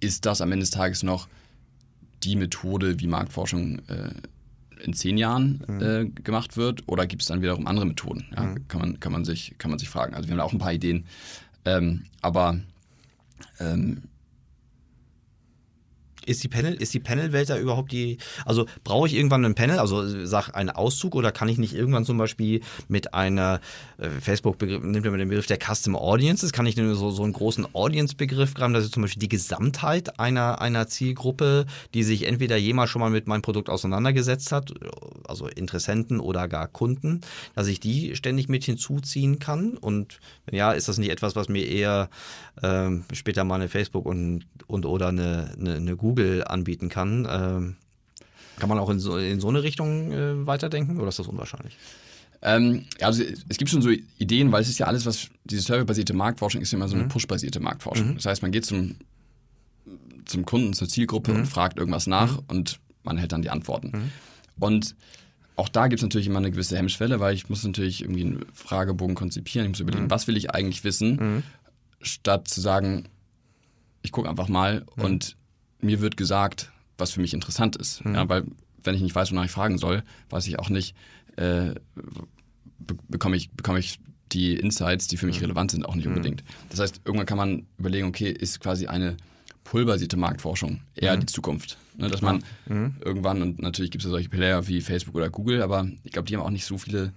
[0.00, 1.28] Ist das am Ende des Tages noch
[2.22, 4.10] die Methode, wie Marktforschung äh,
[4.82, 8.26] in zehn Jahren äh, gemacht wird, oder gibt es dann wiederum andere Methoden?
[8.36, 10.14] Ja, kann, man, kann, man sich, kann man sich fragen.
[10.14, 11.04] Also wir haben da auch ein paar Ideen.
[11.64, 12.58] Ähm, aber
[13.60, 14.02] ähm,
[16.28, 19.78] Ist die Panel, ist die Panel-Welt da überhaupt die, also brauche ich irgendwann ein Panel,
[19.78, 23.60] also sag einen Auszug oder kann ich nicht irgendwann zum Beispiel mit einer,
[23.98, 27.32] äh, Facebook nimmt ja mal den Begriff der Custom Audiences, kann ich so, so einen
[27.32, 32.56] großen Audience-Begriff graben, dass ich zum Beispiel die Gesamtheit einer, einer Zielgruppe, die sich entweder
[32.56, 34.72] jemals schon mal mit meinem Produkt auseinandergesetzt hat,
[35.26, 37.22] also Interessenten oder gar Kunden,
[37.54, 39.76] dass ich die ständig mit hinzuziehen kann?
[39.76, 42.10] Und wenn ja, ist das nicht etwas, was mir eher
[42.62, 47.26] ähm, später mal eine Facebook und, und oder eine, eine, eine Google anbieten kann.
[47.30, 47.76] Ähm,
[48.58, 51.76] kann man auch in so, in so eine Richtung äh, weiterdenken oder ist das unwahrscheinlich?
[52.42, 56.14] Ähm, also es gibt schon so Ideen, weil es ist ja alles, was diese surveybasierte
[56.14, 58.14] Marktforschung ist immer so eine push-basierte Marktforschung.
[58.16, 58.96] Das heißt, man geht zum,
[60.24, 64.12] zum Kunden, zur Zielgruppe und fragt irgendwas nach und man hält dann die Antworten.
[64.60, 64.94] Und
[65.56, 68.46] auch da gibt es natürlich immer eine gewisse Hemmschwelle, weil ich muss natürlich irgendwie einen
[68.52, 69.66] Fragebogen konzipieren.
[69.66, 71.42] Ich muss überlegen, was will ich eigentlich wissen,
[72.00, 73.08] statt zu sagen,
[74.02, 75.36] ich gucke einfach mal und
[75.80, 78.02] mir wird gesagt, was für mich interessant ist.
[78.04, 78.44] Ja, weil
[78.82, 80.94] wenn ich nicht weiß, wonach ich fragen soll, weiß ich auch nicht,
[81.36, 81.74] äh,
[82.78, 83.98] be bekomme ich, bekomme ich
[84.32, 86.44] die Insights, die für mich relevant sind, auch nicht unbedingt.
[86.70, 89.16] Das heißt, irgendwann kann man überlegen, okay, ist quasi eine
[89.64, 91.78] pulversierte Marktforschung eher die Zukunft.
[91.96, 95.62] Ne, dass man irgendwann, und natürlich gibt es ja solche Player wie Facebook oder Google,
[95.62, 97.12] aber ich glaube, die haben auch nicht so viele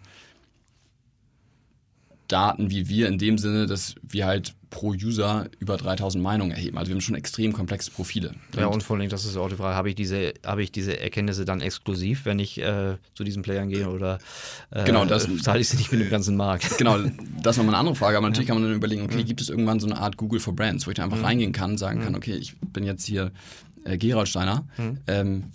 [2.32, 6.78] Daten wie wir in dem Sinne, dass wir halt pro User über 3000 Meinungen erheben.
[6.78, 8.34] Also wir haben schon extrem komplexe Profile.
[8.58, 10.98] Ja, und vor allem, das ist auch die Frage, habe ich diese, habe ich diese
[10.98, 14.20] Erkenntnisse dann exklusiv, wenn ich äh, zu diesen Playern gehe oder
[14.70, 16.70] äh, Genau, das- zahle ich sie nicht mit dem ganzen Markt?
[16.78, 16.98] Genau,
[17.44, 19.50] das ist nochmal eine andere Frage, aber natürlich kann man dann überlegen, okay, gibt es
[19.50, 22.16] irgendwann so eine Art Google for Brands, wo ich da einfach reingehen kann, sagen kann,
[22.16, 23.32] okay, ich bin jetzt hier
[23.84, 24.66] äh, Gerolsteiner,
[25.08, 25.52] ähm,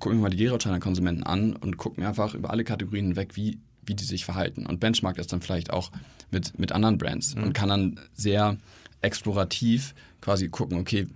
[0.00, 3.36] gucke mir mal die Gerolsteiner Konsumenten an und gucke mir einfach über alle Kategorien hinweg,
[3.36, 5.92] wie, wie die sich verhalten und benchmark das dann vielleicht auch
[6.30, 8.56] mit, mit anderen Brands und kann dann sehr
[9.02, 11.06] explorativ quasi gucken, okay,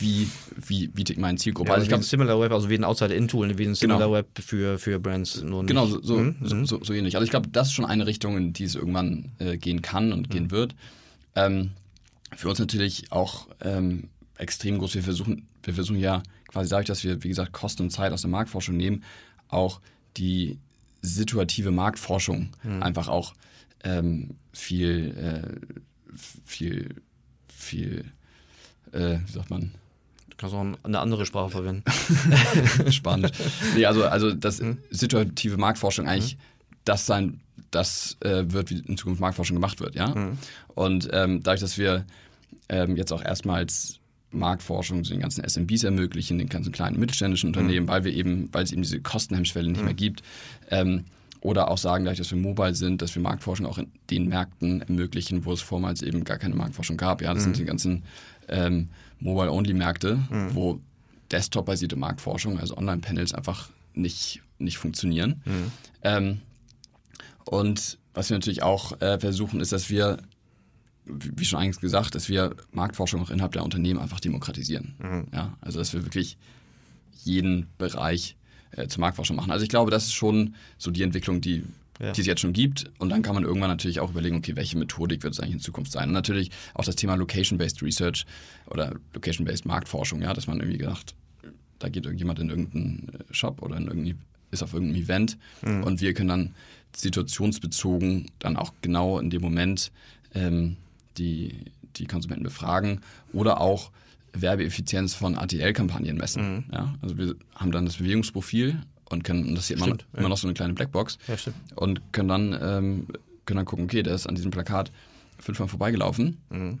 [0.00, 0.28] wie,
[0.66, 1.68] wie, wie tickt meine Zielgruppe.
[1.68, 3.74] Ja, also ich glaube, wie- SimilarWeb, also wie ein Outside-In-Tool, wie ein Genau.
[3.74, 5.40] SimilarWeb für, für Brands.
[5.40, 7.14] Genau, so, so, Mhm, so, so, so ähnlich.
[7.14, 10.12] Also ich glaube, das ist schon eine Richtung, in die es irgendwann äh, gehen kann
[10.12, 10.74] und gehen wird.
[11.36, 11.70] Ähm,
[12.36, 14.96] für uns natürlich auch ähm, extrem groß.
[14.96, 18.22] Wir versuchen, wir versuchen ja quasi dadurch, dass wir, wie gesagt, Kosten und Zeit aus
[18.22, 19.04] der Marktforschung nehmen,
[19.48, 19.80] auch
[20.16, 20.58] die
[21.02, 22.48] situative Marktforschung
[22.80, 23.34] einfach auch
[23.84, 26.94] ähm, viel, äh, viel,
[27.48, 28.04] viel,
[28.92, 29.72] äh, wie sagt man,
[30.30, 31.84] Du kannst auch eine andere Sprache verwenden.
[32.90, 33.30] Spannend.
[33.76, 34.78] nee, also, also das Mhm.
[34.90, 36.36] situative Marktforschung eigentlich
[36.84, 40.08] das sein, das äh, wird, wie in Zukunft Marktforschung gemacht wird, ja.
[40.08, 40.38] Mhm.
[40.74, 42.04] Und ähm, dadurch, dass wir
[42.68, 44.00] ähm, jetzt auch erstmals
[44.32, 47.56] Marktforschung zu den ganzen SMBs ermöglichen, den ganzen kleinen mittelständischen Mhm.
[47.56, 50.22] Unternehmen, weil wir eben, weil es eben diese Kostenhemmschwelle nicht mehr gibt,
[50.70, 51.04] ähm,
[51.44, 55.44] oder auch sagen, dass wir mobile sind, dass wir Marktforschung auch in den Märkten ermöglichen,
[55.44, 57.20] wo es vormals eben gar keine Marktforschung gab.
[57.20, 57.44] Ja, das Mhm.
[57.44, 58.02] sind die ganzen
[58.48, 58.88] ähm,
[59.20, 60.54] Mobile-Only-Märkte, mhm.
[60.54, 60.80] wo
[61.30, 65.42] Desktop-basierte Marktforschung, also Online-Panels einfach nicht, nicht funktionieren.
[65.44, 65.72] Mhm.
[66.02, 66.40] Ähm,
[67.44, 70.16] und was wir natürlich auch äh, versuchen, ist, dass wir,
[71.04, 74.94] wie schon eigentlich gesagt, dass wir Marktforschung auch innerhalb der Unternehmen einfach demokratisieren.
[74.98, 75.26] Mhm.
[75.34, 76.38] Ja, also dass wir wirklich
[77.22, 78.34] jeden Bereich
[78.76, 79.50] äh, zur Marktforschung machen.
[79.50, 81.64] Also ich glaube, das ist schon so die Entwicklung, die
[82.00, 82.12] ja.
[82.12, 82.90] die es jetzt schon gibt.
[82.98, 85.60] Und dann kann man irgendwann natürlich auch überlegen, okay, welche Methodik wird es eigentlich in
[85.60, 86.08] Zukunft sein?
[86.08, 88.26] Und natürlich auch das Thema Location-Based Research
[88.66, 91.14] oder Location-Based Marktforschung, ja, dass man irgendwie gedacht,
[91.78, 94.14] da geht irgendjemand in irgendeinen äh, Shop oder in irgendwie,
[94.50, 95.82] ist auf irgendeinem Event mhm.
[95.84, 96.54] und wir können dann
[96.96, 99.90] situationsbezogen dann auch genau in dem Moment
[100.34, 100.76] ähm,
[101.18, 101.54] die,
[101.96, 103.00] die Konsumenten befragen
[103.32, 103.90] oder auch
[104.34, 106.56] Werbeeffizienz von ATL-Kampagnen messen.
[106.56, 106.64] Mhm.
[106.72, 106.94] Ja?
[107.00, 110.46] Also wir haben dann das Bewegungsprofil und können, das ist immer, stimmt, immer noch so
[110.46, 111.36] eine kleine Blackbox ja,
[111.76, 113.06] und können dann, ähm,
[113.46, 114.90] können dann gucken, okay, der ist an diesem Plakat
[115.38, 116.38] fünfmal vorbeigelaufen.
[116.50, 116.78] Mhm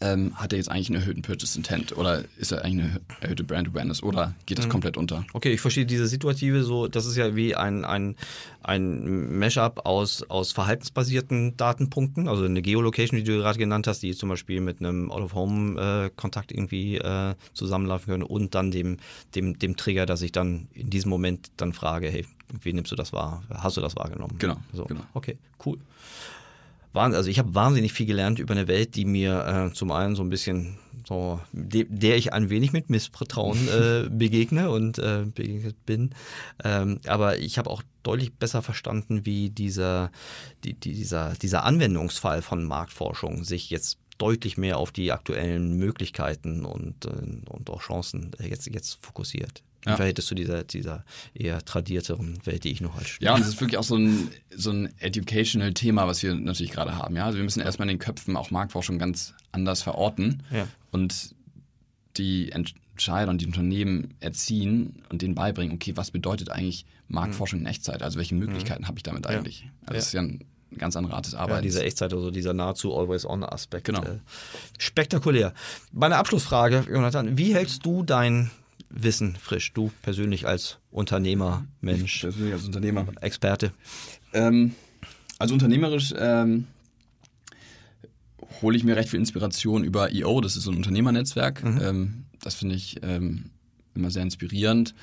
[0.00, 3.44] ähm, hat er jetzt eigentlich einen erhöhten Purchase Intent oder ist er eigentlich eine erhöhte
[3.44, 4.70] Brand Awareness oder geht das mhm.
[4.70, 5.24] komplett unter?
[5.32, 8.16] Okay, ich verstehe diese Situative so, das ist ja wie ein, ein,
[8.62, 14.14] ein Mashup aus, aus verhaltensbasierten Datenpunkten, also eine Geolocation, die du gerade genannt hast, die
[14.14, 18.98] zum Beispiel mit einem Out-of-Home-Kontakt äh, irgendwie äh, zusammenlaufen können und dann dem,
[19.34, 22.26] dem, dem Trigger, dass ich dann in diesem Moment dann frage, hey,
[22.62, 23.42] wie nimmst du das wahr?
[23.50, 24.36] Hast du das wahrgenommen?
[24.38, 24.56] Genau.
[24.72, 24.84] So.
[24.84, 25.02] genau.
[25.14, 25.78] Okay, cool
[26.94, 30.22] also ich habe wahnsinnig viel gelernt über eine Welt, die mir äh, zum einen so
[30.22, 35.84] ein bisschen so, de, der ich ein wenig mit Missvertrauen äh, begegne und äh, begegnet
[35.84, 36.10] bin.
[36.62, 40.10] Ähm, aber ich habe auch deutlich besser verstanden, wie dieser,
[40.64, 47.04] die, dieser, dieser Anwendungsfall von Marktforschung sich jetzt deutlich mehr auf die aktuellen Möglichkeiten und,
[47.06, 49.96] äh, und auch Chancen jetzt, jetzt fokussiert im ja.
[49.96, 51.04] Verhältnis zu dieser, dieser
[51.34, 53.24] eher tradierteren Welt, die ich noch als Student.
[53.24, 56.96] Ja, und es ist wirklich auch so ein, so ein Educational-Thema, was wir natürlich gerade
[56.96, 57.16] haben.
[57.16, 57.26] Ja?
[57.26, 60.66] Also wir müssen erstmal in den Köpfen auch Marktforschung ganz anders verorten ja.
[60.90, 61.34] und
[62.16, 67.66] die Entscheider und die Unternehmen erziehen und denen beibringen, okay, was bedeutet eigentlich Marktforschung in
[67.66, 68.02] Echtzeit?
[68.02, 68.88] Also welche Möglichkeiten mhm.
[68.88, 69.68] habe ich damit eigentlich?
[69.82, 70.44] Also das ist ja ein
[70.78, 71.56] ganz andere Art des Arbeitens.
[71.58, 73.86] Ja, diese Echtzeit, also dieser nahezu Always-On-Aspekt.
[73.86, 74.02] Genau.
[74.02, 74.18] Äh,
[74.78, 75.52] spektakulär.
[75.92, 78.50] Meine Abschlussfrage, Jonathan, wie hältst du dein
[78.96, 79.72] Wissen frisch?
[79.72, 82.20] Du persönlich als Unternehmer, Mensch.
[82.20, 83.06] persönlich als Unternehmer.
[83.20, 83.72] Experte.
[84.32, 84.74] Ähm,
[85.38, 86.66] also unternehmerisch ähm,
[88.62, 91.62] hole ich mir recht viel Inspiration über EO, das ist so ein Unternehmernetzwerk.
[91.64, 91.80] Mhm.
[91.82, 93.50] Ähm, das finde ich ähm,
[93.94, 94.94] immer sehr inspirierend.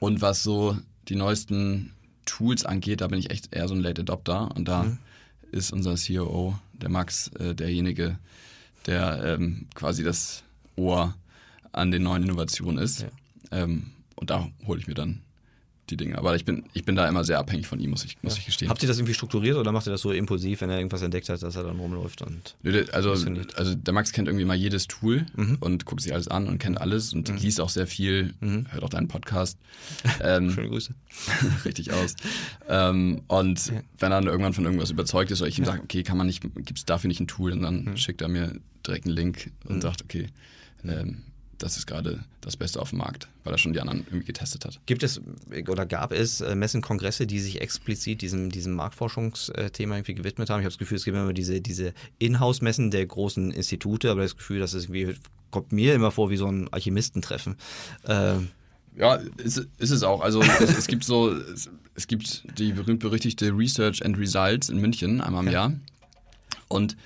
[0.00, 0.76] Und was so
[1.08, 1.92] die neuesten
[2.26, 4.54] Tools angeht, da bin ich echt eher so ein Late Adopter.
[4.54, 4.98] Und da mhm.
[5.50, 8.18] ist unser CEO, der Max, äh, derjenige,
[8.86, 10.42] der ähm, quasi das
[10.76, 11.14] Ohr
[11.72, 13.02] an den neuen Innovationen ist.
[13.02, 13.08] Ja.
[13.50, 15.22] Ähm, und da hole ich mir dann
[15.90, 16.18] die Dinge.
[16.18, 18.40] Aber ich bin, ich bin da immer sehr abhängig von ihm, muss ich, muss ja.
[18.40, 18.68] ich gestehen.
[18.70, 21.28] Habt ihr das irgendwie strukturiert oder macht ihr das so impulsiv, wenn er irgendwas entdeckt
[21.28, 22.56] hat, dass er dann rumläuft und
[22.92, 25.58] also, also der Max kennt irgendwie mal jedes Tool mhm.
[25.60, 27.36] und guckt sich alles an und kennt alles und mhm.
[27.36, 28.66] liest auch sehr viel, mhm.
[28.70, 29.58] hört auch deinen Podcast.
[30.22, 30.94] Ähm, Schöne Grüße.
[31.64, 32.14] richtig aus.
[32.68, 33.80] Ähm, und ja.
[33.98, 35.72] wenn er dann irgendwann von irgendwas überzeugt ist oder ich ihm ja.
[35.72, 37.96] sage, okay, kann man nicht, gibt es dafür nicht ein Tool und dann mhm.
[37.96, 38.52] schickt er mir
[38.86, 39.80] direkt einen Link und mhm.
[39.80, 40.26] sagt, okay,
[40.84, 41.22] ähm,
[41.60, 44.64] das ist gerade das Beste auf dem Markt, weil er schon die anderen irgendwie getestet
[44.64, 44.80] hat.
[44.86, 45.20] Gibt es
[45.68, 50.60] oder gab es äh, Messen, Kongresse, die sich explizit diesem, diesem Marktforschungsthema irgendwie gewidmet haben?
[50.60, 54.36] Ich habe das Gefühl, es gibt immer diese, diese Inhouse-Messen der großen Institute, aber das
[54.36, 55.14] Gefühl, dass es irgendwie,
[55.50, 57.56] kommt mir immer vor wie so ein Alchemistentreffen.
[58.06, 58.48] Ähm,
[58.96, 60.22] ja, ist, ist es auch.
[60.22, 65.20] Also es, es gibt so, es, es, gibt die berühmt-berüchtigte Research and Results in München
[65.20, 65.52] einmal im ja.
[65.52, 65.72] Jahr.
[66.68, 66.96] Und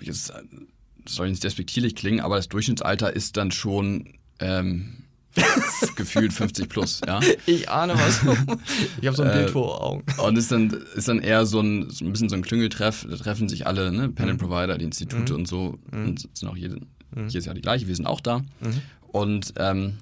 [0.00, 0.32] jetzt
[1.08, 5.04] soll nicht despektierlich klingen, aber das Durchschnittsalter ist dann schon ähm,
[5.96, 7.20] gefühlt 50 plus, ja.
[7.46, 8.20] Ich ahne was.
[9.00, 10.04] Ich habe so ein Bild äh, vor Augen.
[10.18, 13.06] Und ist dann, ist dann eher so ein, so ein bisschen so ein Klüngeltreff.
[13.08, 14.38] Da treffen sich alle, ne, Pen mhm.
[14.38, 15.38] Provider, die Institute mhm.
[15.40, 15.78] und so.
[15.90, 16.04] Mhm.
[16.04, 16.76] Und sind auch jede,
[17.14, 17.28] mhm.
[17.28, 17.86] jedes Jahr die gleiche.
[17.86, 18.38] Wir sind auch da.
[18.38, 18.82] Mhm.
[19.08, 19.98] Und ähm,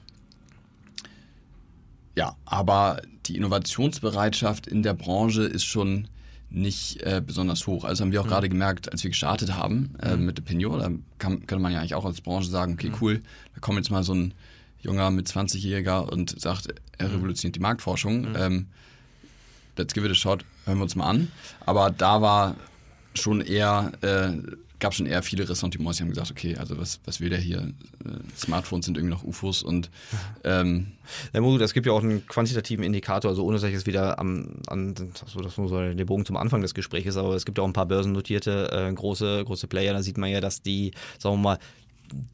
[2.17, 6.09] ja, aber die Innovationsbereitschaft in der Branche ist schon
[6.51, 7.85] nicht äh, besonders hoch.
[7.85, 8.31] Also haben wir auch mhm.
[8.31, 10.27] gerade gemerkt, als wir gestartet haben äh, mhm.
[10.27, 12.97] mit Opinio, da kann, könnte man ja eigentlich auch als Branche sagen, okay, mhm.
[13.01, 13.23] cool,
[13.55, 14.35] da kommt jetzt mal so ein
[14.81, 17.17] junger mit 20-Jähriger und sagt, er mhm.
[17.17, 18.31] revolutioniert die Marktforschung.
[18.31, 18.37] Mhm.
[18.37, 18.67] Ähm,
[19.77, 21.29] let's give it a shot, hören wir uns mal an.
[21.67, 22.57] Aber da war
[23.15, 24.33] schon eher äh,
[24.81, 27.73] gab schon eher viele Ressentiments, die haben gesagt, okay, also was, was will der hier?
[28.05, 29.91] Äh, Smartphones sind irgendwie noch UFOs und
[30.45, 30.93] ähm
[31.33, 34.57] ja, es gibt ja auch einen quantitativen Indikator, also ohne dass ich jetzt wieder am,
[34.67, 34.95] an,
[35.27, 37.69] so, das nur so der Bogen zum Anfang des Gesprächs, aber es gibt ja auch
[37.69, 41.43] ein paar börsennotierte äh, große, große Player, da sieht man ja, dass die, sagen wir
[41.43, 41.59] mal,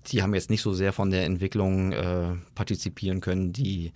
[0.07, 3.93] die haben jetzt nicht so sehr von der Entwicklung äh, partizipieren können, die,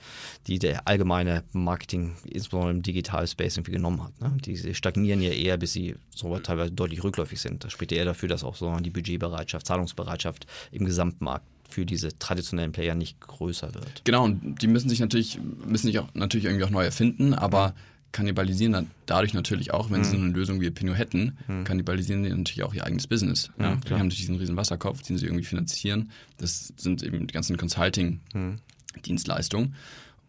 [0.46, 4.20] die der allgemeine Marketing, insbesondere im Digital Space, irgendwie genommen hat.
[4.20, 4.36] Ne?
[4.44, 7.64] Die stagnieren ja eher, bis sie so teilweise deutlich rückläufig sind.
[7.64, 12.72] Das spricht eher dafür, dass auch so die Budgetbereitschaft, Zahlungsbereitschaft im Gesamtmarkt für diese traditionellen
[12.72, 14.04] Player nicht größer wird.
[14.04, 17.74] Genau, und die müssen sich natürlich, müssen sich auch natürlich irgendwie auch neu erfinden, aber
[18.12, 20.04] kannibalisieren dann dadurch natürlich auch, wenn mhm.
[20.04, 21.62] sie so eine Lösung wie Pinot hätten, mhm.
[21.64, 23.50] kannibalisieren sie natürlich auch ihr eigenes Business.
[23.58, 26.10] Ja, Die haben natürlich diesen riesen Wasserkopf, den sie irgendwie finanzieren.
[26.38, 29.68] Das sind eben die ganzen Consulting-Dienstleistungen.
[29.68, 29.74] Mhm.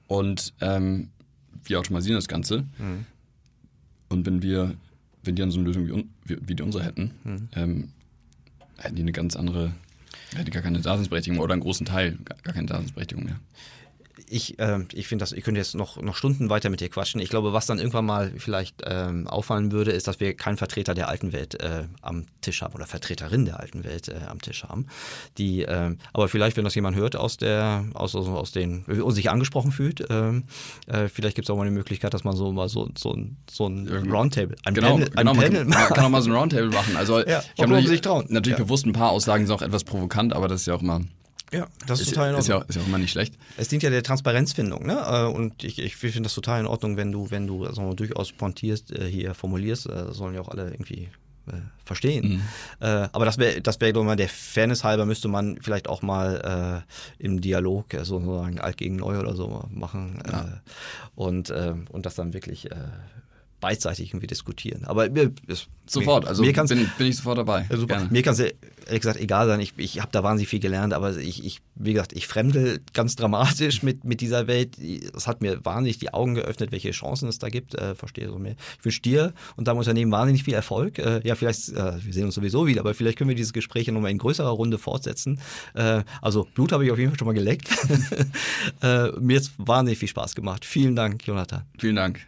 [0.08, 1.10] Und ähm,
[1.64, 2.66] wir automatisieren das Ganze.
[2.78, 3.06] Mhm.
[4.10, 4.76] Und wenn wir,
[5.24, 5.88] wenn die dann so eine Lösung
[6.26, 7.50] wie, wie die unsere hätten, mhm.
[7.56, 7.90] ähm,
[8.78, 9.74] hätten die eine ganz andere,
[10.34, 13.40] hätten die gar keine Daseinsberechtigung oder einen großen Teil gar keine Daseinsberechtigung mehr
[14.30, 17.22] ich, äh, ich finde das, ich könnte jetzt noch, noch Stunden weiter mit dir quatschen.
[17.22, 20.94] Ich glaube, was dann irgendwann mal vielleicht ähm, auffallen würde, ist, dass wir keinen Vertreter
[20.94, 24.64] der alten Welt äh, am Tisch haben oder Vertreterin der alten Welt äh, am Tisch
[24.64, 24.88] haben.
[25.38, 29.12] Die, äh, aber vielleicht, wenn das jemand hört aus der, aus, aus, aus den, und
[29.14, 30.44] sich angesprochen fühlt, ähm,
[30.88, 33.18] äh, vielleicht gibt es auch mal eine Möglichkeit, dass man so mal so, so,
[33.50, 36.30] so ein Roundtable, ein genau, Panel, genau, ein man, Panel man, kann auch mal so
[36.30, 36.96] ein Roundtable machen.
[36.98, 38.64] Also ja, ich habe natürlich, natürlich ja.
[38.64, 41.02] bewusst ein paar Aussagen sind auch etwas provokant, aber das ist ja auch immer
[41.52, 42.40] ja, das ist, ist total in Ordnung.
[42.40, 43.36] Ist ja, ist ja auch immer nicht schlecht.
[43.58, 45.02] Es dient ja der Transparenzfindung, ne?
[45.06, 48.32] Äh, und ich, ich finde das total in Ordnung, wenn du, wenn du also durchaus
[48.32, 51.10] pointierst, äh, hier formulierst, äh, sollen ja auch alle irgendwie
[51.48, 52.30] äh, verstehen.
[52.30, 52.42] Mhm.
[52.80, 56.02] Äh, aber das wäre, das wäre doch mal der Fairness halber, müsste man vielleicht auch
[56.02, 56.86] mal
[57.20, 60.22] äh, im Dialog sozusagen alt gegen neu oder so machen.
[60.26, 60.62] Ja.
[61.16, 62.70] und, und das dann wirklich
[63.62, 64.84] beidseitig irgendwie diskutieren.
[64.86, 67.66] Aber mir, es, sofort, also mir bin, bin, ich sofort dabei.
[67.70, 68.08] Ja, super.
[68.10, 69.60] Mir kann es ehrlich gesagt egal sein.
[69.60, 73.16] Ich, ich habe da wahnsinnig viel gelernt, aber ich, ich, wie gesagt, ich fremdel ganz
[73.16, 74.78] dramatisch mit, mit dieser Welt.
[74.80, 77.76] Es hat mir wahnsinnig die Augen geöffnet, welche Chancen es da gibt.
[77.76, 78.56] Äh, verstehe so mehr.
[78.80, 81.00] Ich wünsche dir und deinem Unternehmen wahnsinnig viel Erfolg.
[81.00, 83.88] Äh, ja, vielleicht, äh, wir sehen uns sowieso wieder, aber vielleicht können wir dieses Gespräch
[83.88, 85.40] nochmal in größerer Runde fortsetzen.
[85.76, 87.70] Äh, also Blut habe ich auf jeden Fall schon mal geleckt.
[88.82, 90.66] Äh, mir hat es wahnsinnig viel Spaß gemacht.
[90.66, 91.64] Vielen Dank, Jonathan.
[91.78, 92.26] Vielen Dank.